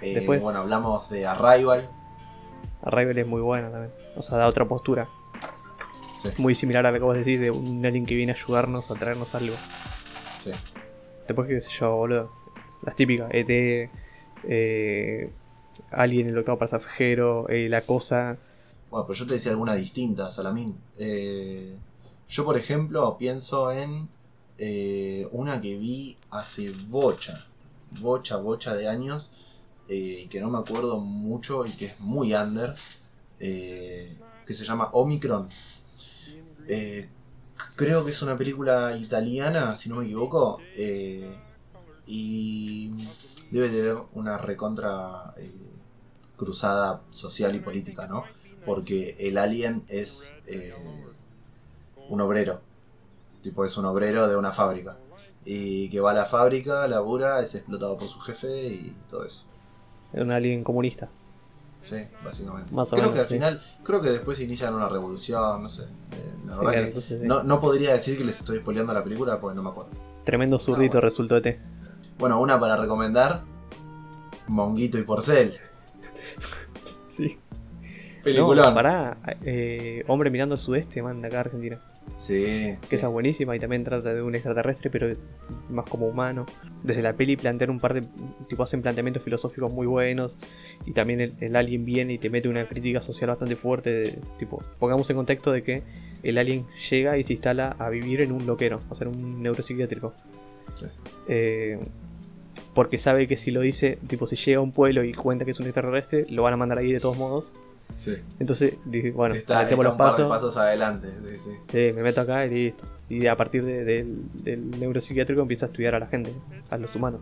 Eh, 0.00 0.14
Después- 0.14 0.40
Bueno, 0.40 0.60
hablamos 0.60 1.08
de 1.10 1.26
Arrival. 1.26 1.88
Arrival 2.82 3.18
es 3.18 3.26
muy 3.26 3.40
buena 3.40 3.70
también. 3.70 3.92
O 4.16 4.22
sea, 4.22 4.38
da 4.38 4.46
otra 4.46 4.66
postura. 4.66 5.08
Sí. 6.18 6.28
Muy 6.38 6.54
similar 6.54 6.86
a 6.86 6.90
lo 6.92 6.98
que 6.98 7.04
vos 7.04 7.16
decís 7.16 7.40
de 7.40 7.50
un 7.50 7.84
alien 7.84 8.06
que 8.06 8.14
viene 8.14 8.32
a 8.32 8.34
ayudarnos 8.36 8.90
a 8.90 8.94
traernos 8.94 9.34
algo. 9.34 9.54
Sí. 10.38 10.50
Después, 11.26 11.48
qué 11.48 11.60
sé 11.60 11.70
yo, 11.80 11.96
boludo. 11.96 12.30
Las 12.82 12.96
típicas, 12.96 13.28
ET, 13.32 13.90
eh, 14.44 15.30
Alien, 15.90 16.28
el 16.28 16.38
octavo 16.38 16.58
pasajero, 16.58 17.48
eh, 17.48 17.68
La 17.68 17.80
Cosa. 17.80 18.36
Bueno, 18.90 19.06
pero 19.06 19.18
yo 19.18 19.26
te 19.26 19.34
decía 19.34 19.50
alguna 19.50 19.74
distinta, 19.74 20.30
Salamín. 20.30 20.76
Eh, 20.98 21.76
yo, 22.28 22.44
por 22.44 22.56
ejemplo, 22.56 23.16
pienso 23.18 23.72
en 23.72 24.08
eh, 24.58 25.26
una 25.32 25.60
que 25.60 25.76
vi 25.76 26.16
hace 26.30 26.70
bocha, 26.86 27.44
bocha, 28.00 28.36
bocha 28.36 28.74
de 28.74 28.88
años, 28.88 29.32
eh, 29.88 30.28
que 30.30 30.40
no 30.40 30.48
me 30.48 30.58
acuerdo 30.58 31.00
mucho 31.00 31.66
y 31.66 31.70
que 31.70 31.86
es 31.86 32.00
muy 32.00 32.34
under, 32.34 32.72
eh, 33.40 34.16
que 34.46 34.54
se 34.54 34.64
llama 34.64 34.90
Omicron. 34.92 35.48
Creo 37.76 38.04
que 38.04 38.12
es 38.12 38.22
una 38.22 38.38
película 38.38 38.96
italiana, 38.96 39.76
si 39.76 39.88
no 39.88 39.96
me 39.96 40.04
equivoco, 40.04 40.60
y 42.06 42.90
debe 43.50 43.68
tener 43.68 43.96
una 44.12 44.38
recontra 44.38 45.34
cruzada 46.36 47.02
social 47.10 47.54
y 47.54 47.60
política, 47.60 48.06
¿no? 48.06 48.24
Porque 48.64 49.16
el 49.18 49.38
alien 49.38 49.84
es 49.88 50.36
un 52.08 52.20
obrero, 52.20 52.62
tipo 53.44 53.64
es 53.64 53.76
un 53.76 53.84
obrero 53.84 54.26
de 54.28 54.36
una 54.36 54.52
fábrica. 54.52 54.96
Y 55.46 55.88
que 55.90 56.00
va 56.00 56.10
a 56.10 56.14
la 56.14 56.24
fábrica, 56.24 56.88
labura, 56.88 57.40
es 57.40 57.54
explotado 57.54 57.96
por 57.96 58.08
su 58.08 58.18
jefe 58.20 58.48
y 58.66 58.94
todo 59.08 59.24
eso. 59.24 59.46
Un 60.14 60.32
alien 60.32 60.64
comunista. 60.64 61.08
Sí, 61.80 61.98
básicamente. 62.24 62.72
Más 62.74 62.88
creo 62.88 63.02
menos, 63.02 63.14
que 63.14 63.20
al 63.20 63.28
sí. 63.28 63.34
final, 63.34 63.60
creo 63.82 64.00
que 64.00 64.08
después 64.10 64.40
inician 64.40 64.72
una 64.74 64.88
revolución, 64.88 65.62
no 65.62 65.68
sé. 65.68 65.82
Eh, 65.82 66.34
la 66.46 66.54
Sí, 66.54 66.58
verdad 66.58 66.72
claro, 66.72 66.92
que 66.94 67.00
sí. 67.02 67.18
no, 67.22 67.42
no 67.42 67.60
podría 67.60 67.92
decir 67.92 68.16
que 68.16 68.24
les 68.24 68.38
estoy 68.38 68.58
spoileando 68.58 68.94
la 68.94 69.04
película 69.04 69.38
porque 69.38 69.54
no 69.54 69.62
me 69.62 69.68
acuerdo. 69.68 69.90
Tremendo 70.24 70.58
zurdito 70.58 70.92
bueno. 70.94 71.00
resultó 71.02 71.36
ET. 71.36 71.60
Bueno, 72.18 72.40
una 72.40 72.58
para 72.58 72.76
recomendar, 72.76 73.42
Monguito 74.48 74.98
y 74.98 75.02
Porcel. 75.02 75.58
Sí. 77.16 77.38
Peliculón. 78.22 78.64
No, 78.68 78.74
pará. 78.74 79.18
eh, 79.42 80.04
Hombre 80.08 80.30
mirando 80.30 80.54
al 80.54 80.60
sudeste, 80.60 81.02
man, 81.02 81.20
de 81.20 81.28
acá 81.28 81.36
a 81.38 81.40
Argentina. 81.40 81.80
Sí, 82.16 82.44
Que 82.44 82.78
sí. 82.82 82.94
esa 82.96 83.06
es 83.08 83.12
buenísima 83.12 83.56
y 83.56 83.60
también 83.60 83.82
trata 83.82 84.14
de 84.14 84.22
un 84.22 84.34
extraterrestre, 84.34 84.88
pero 84.88 85.16
más 85.68 85.84
como 85.88 86.06
humano. 86.06 86.46
Desde 86.84 87.02
la 87.02 87.12
peli 87.14 87.36
plantean 87.36 87.70
un 87.70 87.80
par 87.80 87.94
de. 87.94 88.04
Tipo, 88.48 88.62
hacen 88.62 88.82
planteamientos 88.82 89.22
filosóficos 89.22 89.72
muy 89.72 89.86
buenos. 89.86 90.36
Y 90.86 90.92
también 90.92 91.20
el, 91.20 91.34
el 91.40 91.56
alien 91.56 91.84
viene 91.84 92.12
y 92.14 92.18
te 92.18 92.30
mete 92.30 92.48
una 92.48 92.68
crítica 92.68 93.02
social 93.02 93.30
bastante 93.30 93.56
fuerte. 93.56 93.90
De, 93.90 94.18
tipo, 94.38 94.62
pongamos 94.78 95.10
en 95.10 95.16
contexto 95.16 95.50
de 95.50 95.62
que 95.64 95.82
el 96.22 96.38
alien 96.38 96.66
llega 96.88 97.18
y 97.18 97.24
se 97.24 97.32
instala 97.32 97.74
a 97.78 97.88
vivir 97.90 98.20
en 98.20 98.30
un 98.32 98.46
loquero, 98.46 98.80
o 98.88 98.94
sea, 98.94 99.08
en 99.08 99.14
un 99.14 99.42
neuropsiquiátrico. 99.42 100.14
Sí. 100.74 100.86
Eh, 101.28 101.78
porque 102.74 102.98
sabe 102.98 103.26
que 103.26 103.36
si 103.36 103.50
lo 103.50 103.60
dice, 103.60 103.98
tipo, 104.06 104.26
si 104.26 104.36
llega 104.36 104.58
a 104.58 104.62
un 104.62 104.72
pueblo 104.72 105.02
y 105.04 105.12
cuenta 105.14 105.44
que 105.44 105.50
es 105.52 105.58
un 105.60 105.66
extraterrestre, 105.66 106.26
lo 106.28 106.42
van 106.42 106.54
a 106.54 106.56
mandar 106.56 106.78
ahí 106.78 106.92
de 106.92 107.00
todos 107.00 107.18
modos. 107.18 107.54
Sí. 107.96 108.16
Entonces, 108.40 108.76
dije, 108.84 109.10
bueno, 109.12 109.34
está 109.34 109.62
los 109.62 109.78
un 109.78 109.96
par 109.96 110.16
de 110.16 110.24
pasos. 110.24 110.28
pasos 110.28 110.56
adelante. 110.56 111.08
Sí, 111.22 111.36
sí. 111.36 111.50
Sí, 111.70 111.92
me 111.96 112.02
meto 112.02 112.20
acá 112.22 112.44
y 112.46 112.50
listo. 112.50 112.84
Y 113.08 113.26
a 113.26 113.36
partir 113.36 113.64
de- 113.64 113.84
del, 113.84 114.16
del 114.42 114.70
neuropsiquiátrico 114.80 115.40
empiezo 115.42 115.66
a 115.66 115.68
estudiar 115.68 115.94
a 115.94 115.98
la 116.00 116.06
gente, 116.06 116.32
a 116.70 116.76
los 116.78 116.94
humanos. 116.96 117.20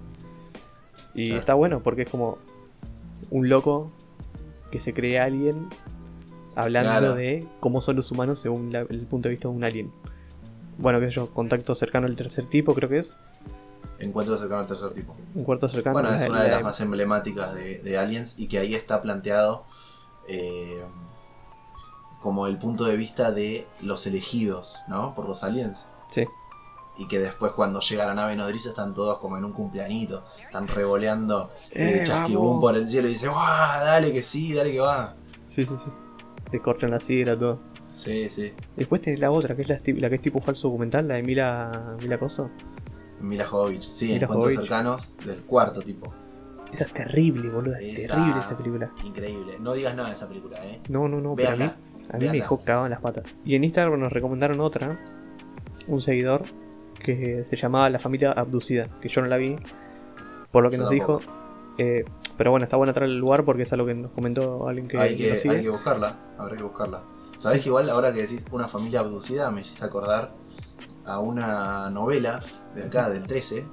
Y 1.15 1.27
Claro. 1.27 1.41
está 1.41 1.55
bueno 1.55 1.83
porque 1.83 2.03
es 2.03 2.11
como 2.11 2.39
un 3.31 3.49
loco 3.49 3.93
que 4.71 4.81
se 4.81 4.95
cree 4.95 5.19
alien 5.19 5.67
hablando 6.57 6.91
Claro. 6.91 7.15
de 7.15 7.47
cómo 7.61 7.83
son 7.83 7.97
los 7.97 8.11
humanos 8.11 8.39
según 8.41 8.73
la- 8.73 8.81
el 8.89 9.01
punto 9.07 9.29
de 9.29 9.35
vista 9.35 9.49
de 9.49 9.55
un 9.55 9.65
alien. 9.65 9.91
Bueno, 10.79 11.01
sé 11.01 11.11
yo, 11.11 11.29
contacto 11.31 11.75
cercano 11.75 12.07
al 12.07 12.17
tercer 12.17 12.47
tipo 12.47 12.75
creo 12.75 12.89
que 12.89 13.01
es. 13.01 13.15
Encuentro 13.99 14.37
cercano 14.37 14.61
al 14.63 14.67
tercer 14.67 14.91
tipo. 14.95 15.15
Un 15.35 15.45
cuarto 15.45 15.69
cercano. 15.69 15.93
Bueno, 15.95 16.09
es 16.15 16.27
una 16.29 16.43
de 16.43 16.49
la- 16.49 16.55
las 16.57 16.63
más 16.65 16.81
emblemáticas 16.81 17.55
de, 17.55 17.79
de 17.81 17.99
Aliens 17.99 18.39
y 18.39 18.49
que 18.49 18.59
ahí 18.59 18.75
está 18.75 19.01
planteado 19.01 19.65
eh, 20.29 20.85
como 22.23 22.47
el 22.47 22.59
punto 22.59 22.85
de 22.85 22.97
vista 22.97 23.31
de 23.33 23.67
los 23.81 24.07
elegidos, 24.07 24.83
¿no? 24.89 25.15
Por 25.15 25.29
los 25.29 25.43
aliens. 25.45 25.89
Sí, 26.11 26.25
Y 26.99 27.09
que 27.09 27.19
después 27.19 27.53
cuando 27.53 27.81
llega 27.81 28.07
la 28.07 28.15
nave 28.15 28.37
nodriza 28.37 28.69
están 28.69 28.93
todos 28.95 29.19
como 29.19 29.37
en 29.39 29.45
un 29.45 29.53
cumpleañito. 29.53 30.25
Están 30.45 30.69
revoleando 30.69 31.51
eh, 31.71 31.99
Eh, 31.99 32.03
chasquibum 32.05 32.61
por 32.61 32.77
el 32.77 32.89
cielo 32.89 33.09
y 33.09 33.13
dicen, 33.13 33.31
¡guau! 33.31 33.85
Dale 33.85 34.13
que 34.13 34.23
sí, 34.23 34.55
dale 34.55 34.71
que 34.73 34.81
va. 34.81 35.15
sí, 35.49 35.65
sí, 35.65 35.71
sí. 35.85 35.91
Te 36.51 36.61
cortan 36.61 36.91
la 36.91 37.01
sidra, 37.01 37.37
todo. 37.39 37.61
Sí, 37.89 38.29
sí. 38.29 38.53
Después 38.77 39.01
tenés 39.01 39.21
la 39.21 39.31
otra, 39.31 39.57
que 39.57 39.63
es 39.63 39.69
la, 39.69 39.81
la 39.85 40.09
que 40.11 40.17
es 40.17 40.23
tipo 40.23 40.41
falso 40.43 40.69
documental, 40.69 41.09
la 41.09 41.15
de 41.15 41.23
Mila, 41.23 41.97
Mila 42.03 42.19
Coso. 42.19 42.51
Mila 43.21 43.45
Jovovich, 43.47 43.83
sí, 43.83 44.07
Mila 44.13 44.17
encuentros 44.25 44.53
Jovovich. 44.53 44.61
cercanos 44.69 45.17
del 45.25 45.43
cuarto 45.45 45.81
tipo. 45.81 46.13
Esa 46.73 46.85
es 46.85 46.93
terrible, 46.93 47.49
boludo. 47.51 47.75
Es 47.77 47.99
Esa- 48.05 48.15
terrible 48.17 48.41
esa 48.41 48.57
película. 48.57 48.91
Increíble. 49.05 49.53
No 49.61 49.73
digas 49.75 49.95
nada 49.95 50.09
de 50.09 50.15
esa 50.15 50.29
película, 50.29 50.57
¿eh? 50.65 50.81
No, 50.89 51.09
no, 51.09 51.21
no, 51.21 51.35
pero 51.37 51.51
a 51.51 51.57
mí, 51.57 51.65
a 52.11 52.17
mí 52.17 52.27
me 52.27 52.33
dejó 52.33 52.59
cagado 52.59 52.85
en 52.87 52.91
las 52.91 53.01
patas. 53.01 53.25
Y 53.45 53.55
en 53.55 53.65
Instagram 53.65 54.01
nos 54.01 54.13
recomendaron 54.13 54.61
otra, 54.61 54.99
un 55.87 56.01
seguidor, 56.01 56.45
que 56.99 57.47
se 57.51 57.57
llamaba 57.57 57.91
La 57.91 57.99
Familia 57.99 58.33
Abducida, 58.33 58.89
que 59.01 59.09
yo 59.09 59.21
no 59.23 59.27
la 59.29 59.37
vi, 59.37 59.57
por 60.51 60.63
lo 60.63 60.71
que 60.71 60.77
Yo 60.77 60.83
nos 60.83 60.91
tampoco. 60.91 61.19
dijo. 61.19 61.33
eh, 61.79 62.05
pero 62.37 62.51
bueno, 62.51 62.65
está 62.65 62.77
bueno 62.77 62.93
traer 62.95 63.11
el 63.11 63.19
lugar 63.19 63.45
porque 63.45 63.63
es 63.65 63.73
algo 63.73 63.87
que 63.87 63.95
nos 63.95 64.11
comentó 64.13 64.67
alguien 64.69 64.89
que, 64.89 64.99
hay, 64.99 65.17
que 65.17 65.25
nos 65.29 65.35
que, 65.37 65.41
sigue. 65.43 65.57
hay 65.57 65.63
que 65.63 65.71
buscarla, 65.71 66.17
habrá 66.39 66.57
que 66.57 66.63
buscarla. 66.63 67.03
¿Sabés 67.37 67.63
que 67.63 67.69
igual 67.69 67.89
ahora 67.91 68.13
que 68.13 68.21
decís 68.23 68.47
una 68.53 68.69
familia 68.69 69.01
abducida 69.01 69.51
me 69.51 69.61
hiciste 69.63 69.85
acordar 69.85 70.33
a 71.07 71.19
una 71.19 71.91
novela 71.91 72.39
de 72.75 72.85
acá, 72.85 73.09
del 73.11 73.27
13, 73.27 73.65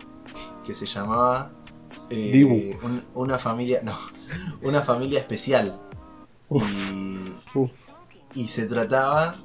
que 0.65 0.74
se 0.74 0.86
llamaba 0.86 1.51
eh, 2.10 2.77
un- 2.84 3.03
Una 3.15 3.38
familia. 3.39 3.81
No, 3.84 3.96
una 4.62 4.81
familia 4.81 5.19
especial. 5.19 5.79
Y, 6.51 7.17
Uf, 7.55 7.72
y 8.36 8.48
se 8.48 8.65
trataba. 8.67 9.36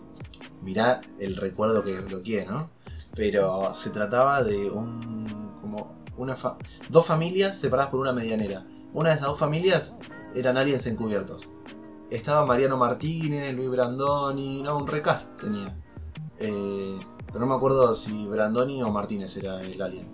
Mirá 0.62 1.00
el 1.20 1.36
recuerdo 1.36 1.82
que 1.84 1.98
bloqueé, 2.00 2.46
¿no? 2.46 2.70
Pero 3.14 3.72
se 3.74 3.90
trataba 3.90 4.42
de 4.42 4.70
un. 4.70 5.52
como 5.60 5.94
una 6.16 6.34
fa- 6.36 6.56
dos 6.90 7.06
familias 7.06 7.56
separadas 7.58 7.90
por 7.90 8.00
una 8.00 8.12
medianera. 8.12 8.66
Una 8.92 9.10
de 9.10 9.16
esas 9.16 9.28
dos 9.28 9.38
familias 9.38 9.98
eran 10.34 10.56
aliens 10.56 10.86
encubiertos. 10.86 11.52
Estaba 12.10 12.46
Mariano 12.46 12.76
Martínez, 12.76 13.54
Luis 13.54 13.68
Brandoni, 13.68 14.62
no, 14.62 14.76
un 14.78 14.86
recast 14.86 15.40
tenía. 15.40 15.76
Eh, 16.38 16.98
pero 17.26 17.40
no 17.40 17.46
me 17.46 17.54
acuerdo 17.54 17.94
si 17.94 18.26
Brandoni 18.26 18.82
o 18.82 18.90
Martínez 18.90 19.36
era 19.36 19.60
el 19.62 19.80
alien. 19.82 20.08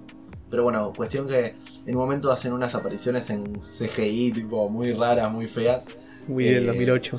Pero 0.51 0.65
bueno, 0.65 0.93
cuestión 0.95 1.29
que 1.29 1.55
en 1.87 1.97
un 1.97 2.03
momento 2.03 2.33
hacen 2.33 2.53
unas 2.53 2.75
apariciones 2.75 3.31
en 3.31 3.59
CGI, 3.61 4.33
tipo 4.33 4.69
muy 4.69 4.93
raras, 4.93 5.31
muy 5.33 5.47
feas. 5.47 5.89
muy 6.27 6.45
del 6.45 6.65
Eh, 6.65 6.67
2008. 6.67 7.19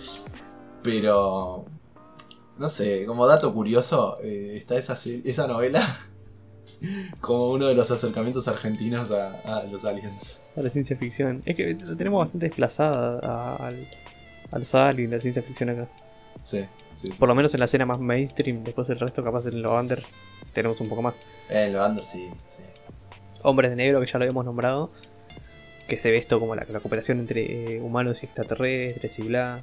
Pero. 0.83 1.65
No 2.57 2.67
sé, 2.69 3.05
como 3.05 3.25
dato 3.27 3.53
curioso, 3.53 4.15
eh, 4.21 4.53
está 4.57 4.75
esa, 4.77 4.93
esa 4.93 5.47
novela 5.47 5.81
como 7.21 7.51
uno 7.51 7.67
de 7.67 7.75
los 7.75 7.89
acercamientos 7.91 8.47
argentinos 8.47 9.11
a, 9.11 9.39
a 9.41 9.63
los 9.65 9.85
aliens. 9.85 10.41
A 10.55 10.61
la 10.61 10.69
ciencia 10.69 10.97
ficción. 10.97 11.41
Es 11.45 11.55
que 11.55 11.73
lo 11.73 11.97
tenemos 11.97 12.19
bastante 12.19 12.47
desplazada 12.47 13.19
a, 13.23 13.55
al, 13.67 13.87
a 14.51 14.59
los 14.59 14.75
aliens, 14.75 15.11
la 15.13 15.21
ciencia 15.21 15.41
ficción 15.43 15.69
acá. 15.69 15.89
Sí, 16.41 16.65
sí, 16.93 17.13
sí. 17.13 17.19
Por 17.19 17.27
lo 17.29 17.33
sí. 17.33 17.37
menos 17.37 17.53
en 17.53 17.59
la 17.59 17.65
escena 17.67 17.85
más 17.85 17.99
mainstream, 17.99 18.63
después 18.63 18.89
el 18.89 18.99
resto 18.99 19.23
capaz 19.23 19.45
en 19.47 19.61
lo 19.61 19.79
under 19.79 20.03
tenemos 20.53 20.79
un 20.81 20.89
poco 20.89 21.01
más. 21.01 21.15
Eh, 21.49 21.65
en 21.67 21.73
lo 21.73 21.85
under, 21.85 22.03
sí, 22.03 22.29
sí. 22.47 22.63
Hombres 23.43 23.71
de 23.71 23.75
Negro, 23.77 23.99
que 24.01 24.07
ya 24.07 24.17
lo 24.17 24.23
habíamos 24.25 24.45
nombrado, 24.45 24.91
que 25.87 25.99
se 25.99 26.09
ve 26.11 26.17
esto 26.17 26.39
como 26.39 26.55
la, 26.55 26.65
la 26.69 26.79
cooperación 26.79 27.19
entre 27.19 27.75
eh, 27.75 27.81
humanos 27.81 28.19
y 28.21 28.25
extraterrestres 28.25 29.19
y 29.19 29.23
bla. 29.23 29.61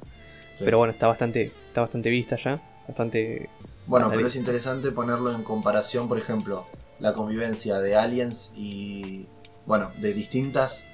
sí. 0.53 0.63
Pero 0.65 0.77
bueno, 0.77 0.93
está 0.93 1.07
bastante, 1.07 1.51
está 1.67 1.81
bastante 1.81 2.09
vista 2.09 2.37
ya, 2.43 2.61
bastante... 2.87 3.49
Bueno, 3.87 4.05
bastante 4.05 4.17
pero 4.17 4.27
es 4.27 4.35
interesante 4.35 4.91
ponerlo 4.91 5.31
en 5.33 5.43
comparación, 5.43 6.07
por 6.07 6.17
ejemplo, 6.17 6.67
la 6.99 7.13
convivencia 7.13 7.79
de 7.79 7.95
aliens 7.95 8.53
y, 8.57 9.25
bueno, 9.65 9.91
de 9.97 10.13
distintas 10.13 10.89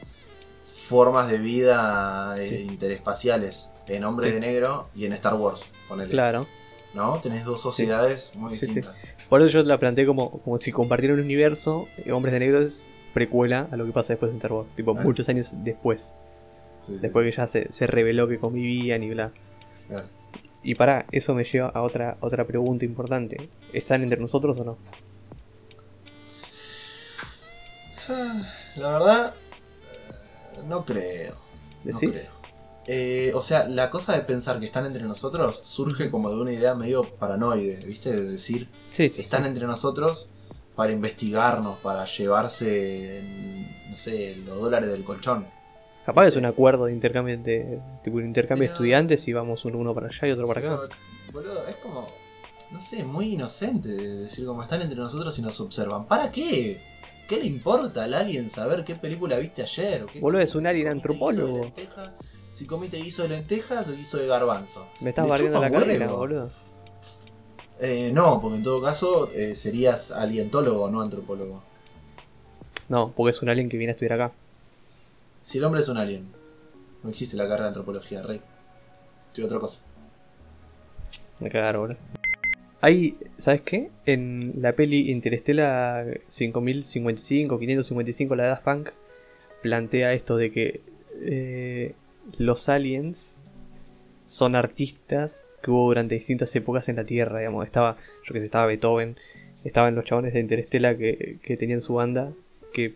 formas 0.63 1.29
de 1.29 1.37
vida 1.39 2.35
eh, 2.39 2.47
Sí. 2.47 2.67
interespaciales 2.69 3.73
en 3.87 4.03
Hombre 4.03 4.27
Sí. 4.27 4.33
de 4.35 4.39
Negro 4.39 4.87
y 4.95 5.05
en 5.05 5.13
Star 5.13 5.33
Wars, 5.35 5.71
ponele. 5.87 6.11
Claro. 6.11 6.47
¿No? 6.95 7.19
Tenés 7.19 7.43
dos 7.43 7.61
sociedades 7.61 8.35
muy 8.35 8.51
Sí, 8.51 8.59
sí. 8.59 8.65
distintas. 8.67 9.05
Por 9.29 9.41
eso 9.41 9.51
yo 9.51 9.63
la 9.63 9.77
planteé 9.77 10.05
como, 10.05 10.31
como 10.41 10.59
si 10.59 10.71
compartieran 10.71 11.19
un 11.19 11.25
universo, 11.25 11.87
eh, 11.97 12.11
Hombres 12.13 12.31
de 12.33 12.39
Negro 12.39 12.61
es 12.65 12.81
precuela 13.13 13.67
a 13.71 13.75
lo 13.75 13.85
que 13.85 13.91
pasa 13.91 14.13
después 14.13 14.31
de 14.31 14.37
Star 14.37 14.53
Wars, 14.53 14.69
tipo 14.75 14.95
Ah. 14.97 15.01
muchos 15.03 15.27
años 15.29 15.49
después, 15.51 16.13
después 16.87 17.25
que 17.25 17.31
ya 17.35 17.47
se, 17.47 17.71
se 17.71 17.85
reveló 17.87 18.27
que 18.27 18.39
convivían 18.39 19.03
y 19.03 19.09
bla. 19.09 19.31
Y 20.63 20.75
para, 20.75 21.05
eso 21.11 21.35
me 21.35 21.43
lleva 21.43 21.67
a 21.67 21.81
otra, 21.83 22.17
otra 22.21 22.45
pregunta 22.47 22.85
importante. 22.85 23.49
¿Están 23.73 24.01
entre 24.01 24.19
nosotros 24.19 24.57
o 24.59 24.63
no? 24.63 24.77
La 28.75 28.89
verdad, 28.99 29.33
eh, 29.35 30.59
no 30.67 30.85
creo. 30.85 31.35
No 31.83 31.99
creo. 31.99 32.31
Eh, 32.87 33.31
o 33.33 33.41
sea, 33.41 33.67
la 33.67 33.89
cosa 33.89 34.15
de 34.15 34.21
pensar 34.21 34.59
que 34.59 34.67
están 34.67 34.85
entre 34.85 35.03
nosotros 35.03 35.57
surge 35.57 36.11
como 36.11 36.29
de 36.29 36.39
una 36.39 36.51
idea 36.51 36.75
medio 36.75 37.03
paranoide, 37.03 37.83
¿viste? 37.85 38.11
De 38.11 38.23
decir, 38.23 38.67
Sí, 38.91 39.09
sí, 39.09 39.21
están 39.21 39.45
entre 39.45 39.65
nosotros 39.65 40.29
para 40.75 40.91
investigarnos, 40.91 41.79
para 41.79 42.05
llevarse, 42.05 43.23
no 43.89 43.95
sé, 43.95 44.35
los 44.45 44.59
dólares 44.59 44.91
del 44.91 45.03
colchón. 45.03 45.47
Capaz 46.05 46.27
es 46.27 46.35
un 46.35 46.45
acuerdo 46.45 46.85
de 46.85 46.93
intercambio 46.93 47.35
de, 47.39 47.81
tipo 48.03 48.17
un 48.17 48.25
intercambio 48.25 48.67
de 48.67 48.73
estudiantes 48.73 49.27
y 49.27 49.33
vamos 49.33 49.65
uno, 49.65 49.95
para 49.95 50.07
allá 50.07 50.27
y 50.27 50.31
otro 50.31 50.47
para 50.47 50.59
acá. 50.59 50.95
Boludo, 51.33 51.67
es 51.67 51.77
como, 51.77 52.07
no 52.71 52.79
sé, 52.79 53.03
muy 53.03 53.33
inocente 53.33 53.89
de 53.89 54.17
decir 54.17 54.45
como 54.45 54.61
están 54.61 54.83
entre 54.83 54.97
nosotros 54.97 55.37
y 55.39 55.41
nos 55.41 55.59
observan. 55.59 56.05
¿Para 56.07 56.29
qué? 56.29 56.79
¿Qué 57.27 57.37
le 57.37 57.47
importa 57.47 58.03
al 58.03 58.13
alien 58.13 58.51
saber 58.51 58.83
qué 58.83 58.93
película 58.93 59.39
viste 59.39 59.63
ayer? 59.63 60.03
¿O 60.03 60.05
qué 60.05 60.19
Boludo, 60.19 60.41
es 60.41 60.53
un 60.53 60.67
alien 60.67 60.89
antropólogo. 60.89 61.71
Si 62.55 62.65
comiste 62.67 62.95
guiso 62.95 63.23
de 63.23 63.27
lentejas 63.27 63.89
o 63.89 63.91
guiso 63.91 64.17
de 64.17 64.27
garbanzo. 64.27 64.87
Me 65.01 65.09
estás 65.09 65.27
barriendo 65.27 65.59
la 65.59 65.67
chupa 65.67 65.79
carrera, 65.81 66.05
huevo. 66.05 66.17
boludo. 66.19 66.51
Eh, 67.81 68.11
no, 68.13 68.39
porque 68.39 68.55
en 68.55 68.63
todo 68.63 68.81
caso 68.81 69.29
eh, 69.33 69.55
serías 69.55 70.11
alientólogo, 70.11 70.89
no 70.89 71.01
antropólogo. 71.01 71.61
No, 72.87 73.11
porque 73.11 73.35
es 73.35 73.41
un 73.41 73.49
alien 73.49 73.67
que 73.67 73.75
viene 73.75 73.91
a 73.91 73.95
estudiar 73.95 74.21
acá. 74.21 74.33
Si 75.41 75.57
el 75.57 75.65
hombre 75.65 75.81
es 75.81 75.89
un 75.89 75.97
alien, 75.97 76.29
no 77.03 77.09
existe 77.09 77.35
la 77.35 77.43
carrera 77.43 77.63
de 77.63 77.67
antropología, 77.67 78.21
rey. 78.21 78.39
Estoy 79.27 79.43
otra 79.43 79.59
cosa. 79.59 79.83
Me 81.41 81.49
cagaron, 81.51 81.81
boludo. 81.81 81.97
Hay, 82.79 83.17
¿sabes 83.37 83.63
qué? 83.63 83.91
En 84.05 84.53
la 84.61 84.71
peli 84.71 85.11
Interestela 85.11 86.05
5055, 86.29 87.59
555, 87.59 88.35
la 88.37 88.43
de 88.43 88.49
Daft 88.49 88.63
Punk, 88.63 88.89
plantea 89.61 90.13
esto 90.13 90.37
de 90.37 90.53
que 90.53 90.81
eh, 91.19 91.95
los 92.37 92.69
aliens 92.69 93.31
son 94.27 94.55
artistas 94.55 95.43
que 95.61 95.71
hubo 95.71 95.87
durante 95.87 96.15
distintas 96.15 96.55
épocas 96.55 96.89
en 96.89 96.97
la 96.97 97.05
Tierra, 97.05 97.39
digamos. 97.39 97.65
Estaba, 97.65 97.97
yo 98.27 98.33
que 98.33 98.39
sé, 98.39 98.45
estaba 98.45 98.65
Beethoven, 98.67 99.17
estaban 99.63 99.95
los 99.95 100.05
chabones 100.05 100.33
de 100.33 100.39
Interestela 100.39 100.95
que, 100.95 101.37
que 101.41 101.57
tenían 101.57 101.81
su 101.81 101.95
banda, 101.95 102.31
que 102.73 102.95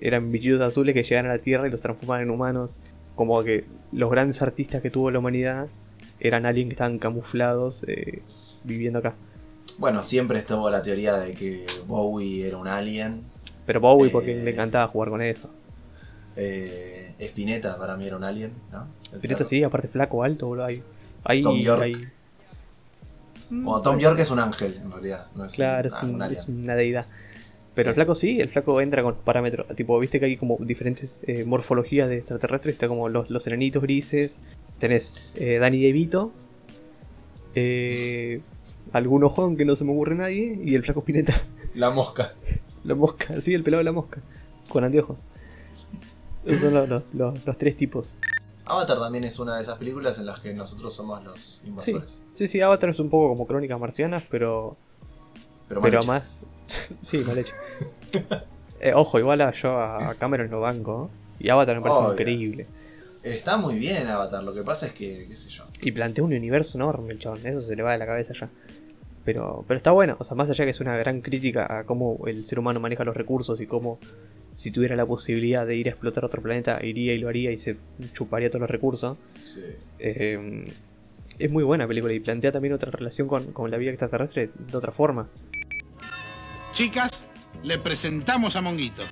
eran 0.00 0.30
bichitos 0.30 0.60
azules 0.60 0.94
que 0.94 1.02
llegaban 1.02 1.30
a 1.30 1.36
la 1.36 1.42
Tierra 1.42 1.68
y 1.68 1.70
los 1.70 1.80
transformaban 1.80 2.22
en 2.22 2.30
humanos. 2.30 2.76
Como 3.14 3.42
que 3.42 3.64
los 3.92 4.10
grandes 4.10 4.42
artistas 4.42 4.80
que 4.82 4.90
tuvo 4.90 5.10
la 5.10 5.18
humanidad 5.18 5.66
eran 6.20 6.46
alguien 6.46 6.68
que 6.68 6.74
estaban 6.74 6.98
camuflados 6.98 7.84
eh, 7.86 8.20
viviendo 8.64 9.00
acá. 9.00 9.14
Bueno, 9.78 10.02
siempre 10.02 10.40
estuvo 10.40 10.70
la 10.70 10.82
teoría 10.82 11.14
de 11.18 11.34
que 11.34 11.66
Bowie 11.86 12.46
era 12.46 12.56
un 12.56 12.66
alien. 12.66 13.20
Pero 13.66 13.80
Bowie, 13.80 14.10
porque 14.10 14.40
Eh, 14.40 14.44
le 14.44 14.50
encantaba 14.50 14.88
jugar 14.88 15.10
con 15.10 15.22
eso. 15.22 15.50
Eh, 16.36 17.07
Spinetta 17.18 17.76
para 17.78 17.96
mí 17.96 18.06
era 18.06 18.16
un 18.16 18.24
alien, 18.24 18.52
¿no? 18.72 18.86
Flaco. 19.20 19.44
sí, 19.44 19.62
aparte 19.64 19.88
flaco, 19.88 20.22
alto, 20.22 20.46
boludo. 20.46 20.64
Hay, 20.66 20.82
hay, 21.24 21.42
Tom 21.42 21.58
York. 21.58 21.82
hay- 21.82 22.08
Como 23.48 23.80
Tom 23.82 23.98
York 23.98 24.18
es 24.20 24.30
un 24.30 24.38
ángel, 24.38 24.74
en 24.82 24.90
realidad. 24.92 25.26
No 25.34 25.44
es 25.44 25.54
Claro, 25.54 25.88
un, 25.88 25.94
es, 25.94 26.00
ah, 26.02 26.06
un- 26.06 26.14
un 26.14 26.22
alien. 26.22 26.40
es 26.40 26.48
una 26.48 26.74
deidad. 26.76 27.06
Pero 27.74 27.90
el 27.90 27.94
Sí. 27.94 27.96
flaco 27.96 28.14
sí, 28.14 28.40
el 28.40 28.48
flaco 28.48 28.80
entra 28.80 29.02
con 29.02 29.14
parámetros. 29.16 29.66
Tipo, 29.76 29.98
viste 30.00 30.18
que 30.20 30.26
hay 30.26 30.36
como 30.36 30.58
diferentes 30.60 31.20
eh, 31.26 31.44
morfologías 31.44 32.08
de 32.08 32.18
extraterrestres. 32.18 32.74
Está 32.74 32.88
como 32.88 33.08
los, 33.08 33.30
los 33.30 33.46
enanitos 33.46 33.82
grises. 33.82 34.32
Tenés 34.80 35.32
eh, 35.36 35.58
Danny 35.60 35.80
DeVito. 35.82 36.32
Eh, 37.54 38.40
algún 38.92 39.24
ojón 39.24 39.56
que 39.56 39.64
no 39.64 39.76
se 39.76 39.84
me 39.84 39.92
ocurre 39.92 40.14
nadie. 40.14 40.58
Y 40.62 40.74
el 40.74 40.82
flaco 40.84 41.00
Spinetta. 41.00 41.42
La 41.74 41.90
mosca. 41.90 42.34
La 42.84 42.94
mosca, 42.94 43.40
sí, 43.40 43.54
el 43.54 43.62
pelado 43.64 43.78
de 43.78 43.84
la 43.84 43.92
mosca. 43.92 44.20
Con 44.70 44.84
anteojos. 44.84 45.16
Esos 46.48 46.60
son 46.60 46.74
los, 46.74 46.88
los- 46.88 47.14
los- 47.14 47.46
los 47.46 47.58
tres 47.58 47.76
tipos. 47.76 48.12
Avatar 48.64 48.98
también 48.98 49.24
es 49.24 49.38
una 49.38 49.56
de 49.56 49.62
esas 49.62 49.78
películas 49.78 50.18
en 50.18 50.26
las 50.26 50.40
que 50.40 50.52
nosotros 50.52 50.92
somos 50.94 51.22
los 51.24 51.62
invasores. 51.64 52.22
sí, 52.34 52.48
sí, 52.48 52.60
Avatar 52.60 52.90
es 52.90 52.98
un 53.00 53.08
poco 53.08 53.28
como 53.30 53.46
crónicas 53.46 53.80
marcianas, 53.80 54.22
pero 54.30 54.76
Pero, 55.68 55.80
mal 55.80 55.90
pero 55.90 56.00
hecho. 56.02 56.08
más. 56.08 56.24
sí, 57.00 57.18
mal 57.26 57.38
hecho. 57.38 57.54
Eh, 58.80 58.92
ojo, 58.94 59.18
igual 59.18 59.40
a 59.40 59.52
yo 59.52 59.78
a 59.80 60.14
Cameron 60.18 60.50
lo 60.50 60.60
banco. 60.60 61.10
Y 61.40 61.48
Avatar 61.50 61.76
me 61.76 61.82
parece 61.82 62.00
Obvio. 62.00 62.12
increíble. 62.12 62.66
Está 63.22 63.56
muy 63.56 63.76
bien 63.76 64.06
Avatar, 64.08 64.42
lo 64.44 64.52
que 64.54 64.62
pasa 64.62 64.86
es 64.86 64.92
que, 64.92 65.26
qué 65.28 65.34
sé 65.36 65.48
yo. 65.48 65.64
Y 65.82 65.90
plantea 65.92 66.22
un 66.24 66.32
universo 66.32 66.76
enorme 66.78 67.12
el 67.12 67.18
chabón, 67.18 67.44
eso 67.46 67.60
se 67.62 67.74
le 67.74 67.82
va 67.82 67.92
de 67.92 67.98
la 67.98 68.06
cabeza 68.06 68.32
ya. 68.38 68.48
Pero, 69.24 69.64
pero 69.66 69.78
está 69.78 69.90
bueno, 69.92 70.16
o 70.18 70.24
sea, 70.24 70.34
más 70.36 70.48
allá 70.50 70.64
que 70.64 70.70
es 70.70 70.80
una 70.80 70.96
gran 70.96 71.20
crítica 71.20 71.66
a 71.80 71.84
cómo 71.84 72.18
el 72.26 72.46
ser 72.46 72.58
humano 72.58 72.80
maneja 72.80 73.04
los 73.04 73.16
recursos 73.16 73.60
y 73.60 73.66
cómo 73.66 73.98
si 74.58 74.72
tuviera 74.72 74.96
la 74.96 75.06
posibilidad 75.06 75.64
de 75.64 75.76
ir 75.76 75.86
a 75.86 75.90
explotar 75.90 76.24
otro 76.24 76.42
planeta, 76.42 76.84
iría 76.84 77.14
y 77.14 77.18
lo 77.18 77.28
haría 77.28 77.52
y 77.52 77.58
se 77.58 77.76
chuparía 78.12 78.50
todos 78.50 78.62
los 78.62 78.70
recursos. 78.70 79.16
Sí. 79.44 79.62
Eh, 80.00 80.70
es 81.38 81.50
muy 81.50 81.62
buena 81.62 81.86
película 81.86 82.12
y 82.12 82.18
plantea 82.18 82.50
también 82.50 82.74
otra 82.74 82.90
relación 82.90 83.28
con, 83.28 83.52
con 83.52 83.70
la 83.70 83.76
vida 83.76 83.90
extraterrestre 83.92 84.50
de 84.58 84.76
otra 84.76 84.90
forma. 84.90 85.28
Chicas, 86.72 87.22
le 87.62 87.78
presentamos 87.78 88.56
a 88.56 88.60
Monguito. 88.60 89.04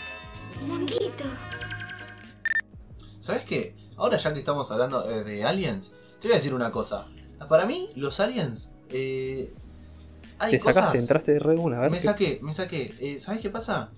Monguito. 0.66 1.24
¿Sabes 3.20 3.44
qué? 3.44 3.74
Ahora 3.96 4.16
ya 4.16 4.32
que 4.32 4.40
estamos 4.40 4.70
hablando 4.72 5.08
eh, 5.08 5.22
de 5.22 5.44
aliens, 5.44 5.94
te 6.20 6.26
voy 6.26 6.32
a 6.32 6.36
decir 6.38 6.54
una 6.54 6.72
cosa. 6.72 7.06
Para 7.48 7.66
mí, 7.66 7.88
los 7.94 8.18
aliens... 8.18 8.72
eh, 8.90 9.48
hay 10.40 10.50
Te 10.50 10.58
cosas... 10.58 10.74
sacaste, 10.76 10.98
entraste 10.98 11.32
de 11.34 11.38
red 11.38 11.58
una, 11.58 11.78
a 11.78 11.80
ver. 11.82 11.90
Me 11.92 11.98
qué- 11.98 12.02
saqué, 12.02 12.38
me 12.42 12.52
saqué. 12.52 12.92
Eh, 13.00 13.18
¿Sabes 13.20 13.40
qué 13.40 13.50
pasa? 13.50 13.92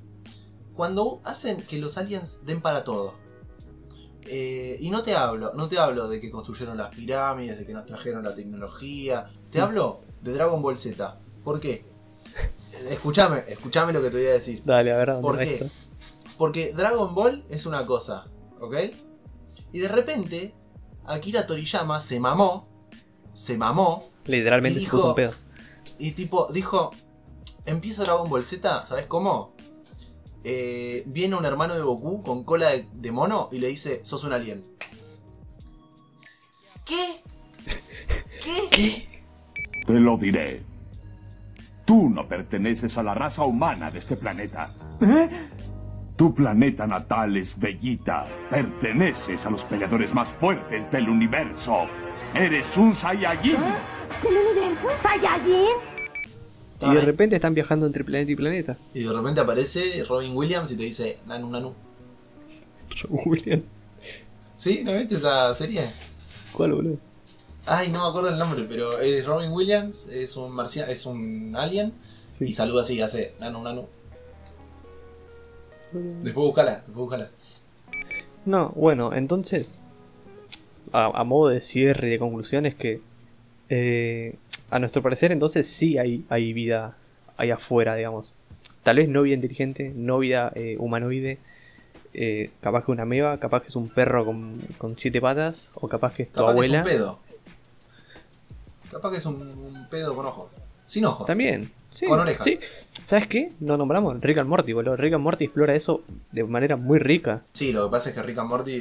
Cuando 0.79 1.21
hacen 1.25 1.61
que 1.63 1.79
los 1.79 1.99
aliens 1.99 2.47
den 2.47 2.61
para 2.61 2.85
todo. 2.85 3.15
Eh, 4.31 4.77
y 4.79 4.91
no 4.91 5.03
te 5.03 5.17
hablo, 5.17 5.53
no 5.55 5.69
te 5.69 5.77
hablo 5.77 6.07
de 6.07 6.21
que 6.21 6.31
construyeron 6.31 6.77
las 6.79 6.95
pirámides, 6.95 7.59
de 7.59 7.67
que 7.67 7.73
nos 7.75 7.85
trajeron 7.85 8.23
la 8.23 8.33
tecnología. 8.33 9.29
Te 9.51 9.61
hablo 9.61 10.03
de 10.23 10.33
Dragon 10.35 10.63
Ball 10.63 10.79
Z. 10.79 11.19
¿Por 11.43 11.59
qué? 11.59 11.85
Eh, 12.37 12.89
Escúchame, 12.93 13.43
escúchame 13.49 13.93
lo 13.93 14.01
que 14.01 14.11
te 14.11 14.19
voy 14.19 14.27
a 14.27 14.33
decir. 14.35 14.63
Dale, 14.65 14.93
a 14.93 14.99
ver, 14.99 15.09
¿dónde 15.09 15.23
¿Por 15.23 15.39
qué? 15.41 15.55
esto? 15.55 15.67
Porque 16.39 16.73
Dragon 16.73 17.13
Ball 17.13 17.45
es 17.49 17.67
una 17.67 17.85
cosa, 17.85 18.29
¿ok? 18.61 18.77
Y 19.73 19.81
de 19.81 19.89
repente, 19.89 20.55
Akira 21.07 21.45
Toriyama 21.45 22.01
se 22.01 22.21
mamó, 22.21 22.69
se 23.35 23.59
mamó, 23.59 24.05
Literalmente 24.27 24.79
Y 24.79 24.85
se 24.85 24.91
puso 24.91 24.97
dijo- 25.03 25.09
un 25.09 25.15
pedo. 25.17 25.33
y 25.99 26.13
tipo, 26.13 26.47
dijo, 26.53 26.93
empieza 27.67 28.05
Dragon 28.05 28.31
Ball 28.31 28.45
Z, 28.45 28.87
¿sabes 28.87 29.07
cómo? 29.09 29.57
Eh, 30.45 31.03
viene 31.07 31.37
un 31.37 31.45
hermano 31.45 31.75
de 31.75 31.83
Goku 31.83 32.23
con 32.23 32.45
cola 32.45 32.69
de, 32.69 32.87
de 32.93 33.13
mono 33.13 33.49
y 33.53 33.59
le 33.59 33.69
dice, 33.69 34.05
sos 34.05 34.25
un 34.25 34.33
alien. 34.33 34.65
¿Qué? 36.85 37.23
¿Qué? 38.71 39.23
Te 39.87 39.93
lo 39.93 40.17
diré. 40.17 40.63
Tú 41.85 42.09
no 42.11 42.29
perteneces 42.29 42.97
a 42.99 43.03
la 43.03 43.15
raza 43.15 43.45
humana 43.45 43.91
de 43.91 43.99
este 43.99 44.17
planeta. 44.17 44.75
¿Eh? 45.01 45.49
Tu 46.17 46.35
planeta 46.35 46.87
natal 46.87 47.37
es 47.37 47.59
Bellita. 47.59 48.25
Perteneces 48.51 49.45
a 49.47 49.51
los 49.51 49.63
peleadores 49.65 50.13
más 50.13 50.29
fuertes 50.41 50.91
del 50.91 51.09
universo. 51.09 51.87
Eres 52.35 52.77
un 52.77 52.95
Saiyajin. 52.95 53.57
¿Del 54.23 54.37
universo? 54.37 54.89
¿Saiyajin? 55.03 55.98
Y 56.81 56.95
de 56.95 57.01
repente 57.01 57.35
están 57.37 57.55
viajando 57.55 57.87
entre 57.87 58.05
planeta 58.05 58.31
y 58.31 58.37
planeta. 58.37 58.79
Y 58.95 59.03
de 59.03 59.13
repente 59.13 59.41
aparece 59.41 60.05
Robin 60.09 60.37
Williams 60.37 60.71
y 60.73 60.77
te 60.77 60.85
dice, 60.85 61.19
Nanu 61.27 61.51
Nanu. 61.51 61.75
William, 63.27 63.63
¿Sí? 64.57 64.83
¿No 64.85 64.93
viste 64.95 65.17
esa 65.17 65.53
serie? 65.55 65.83
¿Cuál, 66.53 66.73
boludo? 66.75 66.97
Ay, 67.67 67.91
no 67.91 68.03
me 68.03 68.09
acuerdo 68.09 68.31
el 68.31 68.39
nombre, 68.39 68.65
pero 68.69 68.99
es 69.01 69.25
Robin 69.27 69.51
Williams, 69.53 70.09
es 70.09 70.37
un 70.37 70.53
marciano, 70.53 70.91
es 70.91 71.05
un 71.07 71.55
alien 71.57 71.93
Sí. 72.29 72.45
y 72.47 72.53
saluda 72.53 72.81
así, 72.83 73.01
hace 73.01 73.35
Nanu 73.41 73.63
Nanu. 73.63 73.87
Después 75.93 76.47
búscala, 76.47 76.77
después 76.87 76.97
búscala. 76.97 77.31
No, 78.45 78.71
bueno, 78.71 79.13
entonces, 79.13 79.79
a, 80.93 81.07
a 81.07 81.25
modo 81.25 81.49
de 81.51 81.61
cierre 81.61 82.09
y 82.09 82.11
de 82.13 82.19
conclusión 82.19 82.67
es 82.67 82.75
que, 82.75 83.01
eh, 83.69 84.37
a 84.71 84.79
nuestro 84.79 85.03
parecer, 85.03 85.33
entonces 85.33 85.69
sí 85.69 85.99
hay, 85.99 86.25
hay 86.29 86.53
vida 86.53 86.97
ahí 87.37 87.51
afuera, 87.51 87.95
digamos. 87.95 88.35
Tal 88.83 88.97
vez 88.97 89.09
no 89.09 89.23
vida 89.23 89.35
inteligente, 89.35 89.93
no 89.95 90.19
vida 90.19 90.53
eh, 90.55 90.77
humanoide, 90.79 91.39
eh, 92.15 92.51
capaz 92.61 92.85
que 92.85 92.91
una 92.91 93.05
meba, 93.05 93.39
capaz 93.39 93.63
que 93.63 93.69
es 93.69 93.77
un 93.77 93.89
perro 93.89 94.25
con, 94.25 94.61
con 94.79 94.97
siete 94.99 95.21
patas, 95.21 95.69
o 95.75 95.89
capaz 95.89 96.15
que 96.15 96.23
es 96.25 96.31
tu 96.31 96.41
Capaz 96.41 96.53
abuela. 96.53 96.83
que 96.83 96.89
es 96.89 96.95
un 96.95 97.01
pedo. 97.01 97.19
Capaz 98.91 99.11
que 99.11 99.17
es 99.19 99.27
un, 99.27 99.37
un 99.43 99.89
pedo 99.89 100.15
con 100.15 100.27
ojos. 100.27 100.53
Sin 100.87 101.05
ojos. 101.05 101.27
También, 101.27 101.71
sí. 101.93 102.07
Con 102.07 102.21
orejas. 102.21 102.45
sí. 102.45 102.59
¿Sabes 103.07 103.29
qué? 103.29 103.53
No 103.61 103.77
nombramos 103.79 104.21
Rick 104.21 104.39
and 104.39 104.49
Morty, 104.51 104.73
boludo. 104.75 104.95
Rick 104.97 105.15
and 105.15 105.23
Morty 105.23 105.45
explora 105.45 105.75
eso 105.75 106.03
de 106.33 106.45
manera 106.45 106.77
muy 106.77 106.99
rica. 106.99 107.43
Sí, 107.53 107.73
lo 107.73 107.87
que 107.87 107.93
pasa 107.93 108.11
es 108.11 108.15
que 108.17 108.23
Rick 108.23 108.39
and 108.39 108.49
Morty 108.51 108.73
eh, 108.75 108.81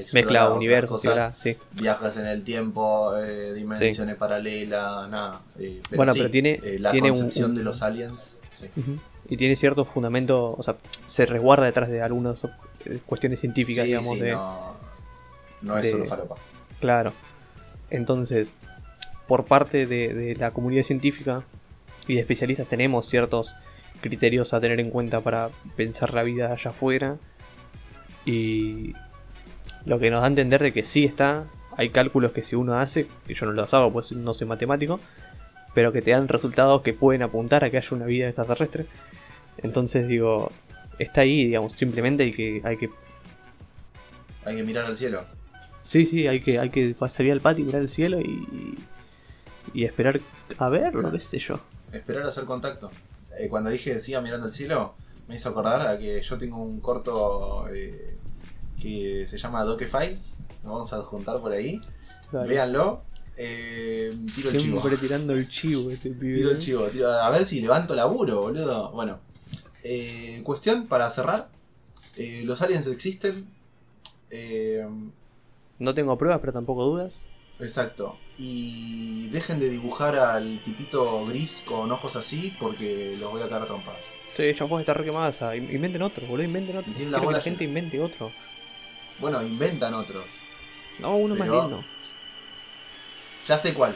eh, 0.00 0.06
Mezcla 0.12 0.50
universos 0.50 1.02
cosas, 1.02 1.38
sí. 1.38 1.56
viajes 1.72 2.16
en 2.16 2.26
el 2.26 2.42
tiempo, 2.42 3.16
eh, 3.16 3.52
dimensiones 3.54 4.16
paralelas, 4.16 5.08
nada. 5.08 5.42
eh, 5.58 5.80
pero 5.88 5.98
Bueno, 5.98 6.12
pero 6.16 6.30
tiene- 6.30 6.58
eh, 6.64 6.78
la 6.80 6.90
tiene 6.90 7.10
concepción 7.10 7.50
un- 7.50 7.56
de 7.58 7.62
los 7.62 7.82
aliens. 7.82 8.40
Sí. 8.50 8.66
Ujú. 8.76 8.98
Y 9.28 9.36
tiene 9.36 9.54
cierto 9.54 9.84
fundamento, 9.84 10.54
o 10.58 10.62
sea, 10.64 10.74
se 11.06 11.26
resguarda 11.26 11.66
detrás 11.66 11.90
de 11.90 12.02
algunas 12.02 12.40
cuestiones 13.06 13.38
científicas, 13.40 13.84
digamos, 13.84 14.14
sí, 14.14 14.20
de... 14.20 14.32
no, 14.32 14.74
no 15.62 15.76
es 15.78 15.84
de- 15.84 15.90
solo 15.92 16.06
falopa. 16.06 16.36
Claro. 16.80 17.12
Entonces, 17.90 18.56
por 19.28 19.44
parte 19.44 19.86
de, 19.86 20.12
de 20.14 20.34
la 20.36 20.50
comunidad 20.50 20.82
científica 20.82 21.44
y 22.10 22.14
de 22.14 22.20
especialistas 22.22 22.66
tenemos 22.66 23.08
ciertos 23.08 23.54
criterios 24.00 24.52
a 24.52 24.60
tener 24.60 24.80
en 24.80 24.90
cuenta 24.90 25.20
para 25.20 25.50
pensar 25.76 26.12
la 26.12 26.24
vida 26.24 26.52
allá 26.52 26.70
afuera. 26.70 27.18
Y 28.26 28.94
lo 29.84 30.00
que 30.00 30.10
nos 30.10 30.20
da 30.20 30.26
a 30.26 30.28
entender 30.28 30.60
de 30.60 30.72
que 30.72 30.84
sí 30.84 31.04
está, 31.04 31.44
hay 31.76 31.90
cálculos 31.90 32.32
que 32.32 32.42
si 32.42 32.56
uno 32.56 32.80
hace, 32.80 33.06
que 33.28 33.34
yo 33.34 33.46
no 33.46 33.52
los 33.52 33.72
hago 33.72 33.92
pues 33.92 34.10
no 34.10 34.34
soy 34.34 34.48
matemático, 34.48 34.98
pero 35.72 35.92
que 35.92 36.02
te 36.02 36.10
dan 36.10 36.26
resultados 36.26 36.82
que 36.82 36.94
pueden 36.94 37.22
apuntar 37.22 37.62
a 37.62 37.70
que 37.70 37.76
haya 37.76 37.88
una 37.92 38.06
vida 38.06 38.26
extraterrestre. 38.26 38.86
Entonces 39.58 40.08
digo, 40.08 40.50
está 40.98 41.20
ahí, 41.20 41.44
digamos, 41.44 41.74
simplemente 41.74 42.24
hay 42.24 42.32
que, 42.32 42.60
hay 42.64 42.76
que 42.76 42.90
Hay 44.44 44.56
que 44.56 44.64
mirar 44.64 44.86
al 44.86 44.96
cielo. 44.96 45.24
Sí, 45.80 46.06
sí, 46.06 46.26
hay 46.26 46.40
que, 46.40 46.58
hay 46.58 46.70
que 46.70 46.96
salir 47.08 47.30
al 47.30 47.40
patio, 47.40 47.64
mirar 47.64 47.82
el 47.82 47.88
cielo 47.88 48.20
y, 48.20 48.76
y 49.72 49.84
esperar 49.84 50.18
a 50.58 50.68
verlo, 50.68 51.12
qué 51.12 51.20
sé 51.20 51.38
yo. 51.38 51.60
Esperar 51.92 52.24
a 52.24 52.28
hacer 52.28 52.44
contacto. 52.44 52.90
Eh, 53.38 53.48
cuando 53.48 53.70
dije 53.70 53.98
siga 54.00 54.20
mirando 54.20 54.46
al 54.46 54.52
cielo, 54.52 54.94
me 55.28 55.36
hizo 55.36 55.48
acordar 55.48 55.86
a 55.86 55.98
que 55.98 56.20
yo 56.20 56.38
tengo 56.38 56.58
un 56.58 56.80
corto 56.80 57.66
eh, 57.68 58.16
que 58.80 59.26
se 59.26 59.38
llama 59.38 59.64
Doque 59.64 59.86
Files. 59.86 60.36
Lo 60.64 60.72
vamos 60.72 60.92
a 60.92 60.98
juntar 61.02 61.40
por 61.40 61.52
ahí. 61.52 61.80
Dale. 62.32 62.48
Véanlo. 62.48 63.02
Eh, 63.36 64.14
tiro 64.34 64.50
el 64.50 64.58
chivo. 64.58 64.82
Tirando 65.00 65.32
el 65.32 65.48
chivo 65.48 65.90
este 65.90 66.10
pibe. 66.20 66.34
Tiro 66.34 66.50
el 66.50 66.58
chivo. 66.58 66.86
tiro- 66.88 67.10
a 67.10 67.30
ver 67.30 67.44
si 67.46 67.60
levanto 67.60 67.94
laburo, 67.94 68.40
boludo. 68.40 68.90
Bueno. 68.92 69.18
Cuestión 70.44 70.86
para 70.86 71.08
cerrar. 71.10 71.48
Los 72.44 72.60
aliens 72.60 72.86
existen. 72.86 73.48
No 75.78 75.94
tengo 75.94 76.18
pruebas, 76.18 76.40
pero 76.40 76.52
tampoco 76.52 76.84
dudas. 76.84 77.22
Exacto. 77.58 78.16
Y 78.42 79.28
dejen 79.28 79.60
de 79.60 79.68
dibujar 79.68 80.16
al 80.16 80.60
tipito 80.62 81.26
gris 81.26 81.62
con 81.66 81.92
ojos 81.92 82.16
así 82.16 82.56
porque 82.58 83.14
los 83.20 83.30
voy 83.30 83.42
a 83.42 83.44
cagar 83.44 83.62
a 83.62 83.66
trompadas. 83.66 84.16
Sí, 84.28 84.54
ya 84.54 84.64
vos 84.64 84.80
está 84.80 84.94
re 84.94 85.04
quemada. 85.04 85.54
Inventen 85.54 86.00
otro, 86.00 86.26
boludo, 86.26 86.44
inventen 86.44 86.78
otro. 86.78 86.90
Y 86.90 86.94
tiene 86.94 87.10
la 87.12 87.20
que 87.20 87.26
la 87.26 87.40
gente 87.42 87.64
invente 87.64 88.00
otro. 88.00 88.32
Bueno, 89.18 89.42
inventan 89.42 89.92
otros. 89.92 90.24
No, 90.98 91.16
uno 91.16 91.34
Pero- 91.36 91.52
más 91.54 91.62
lindo. 91.64 91.84
Ya 93.44 93.58
sé 93.58 93.74
cuál. 93.74 93.94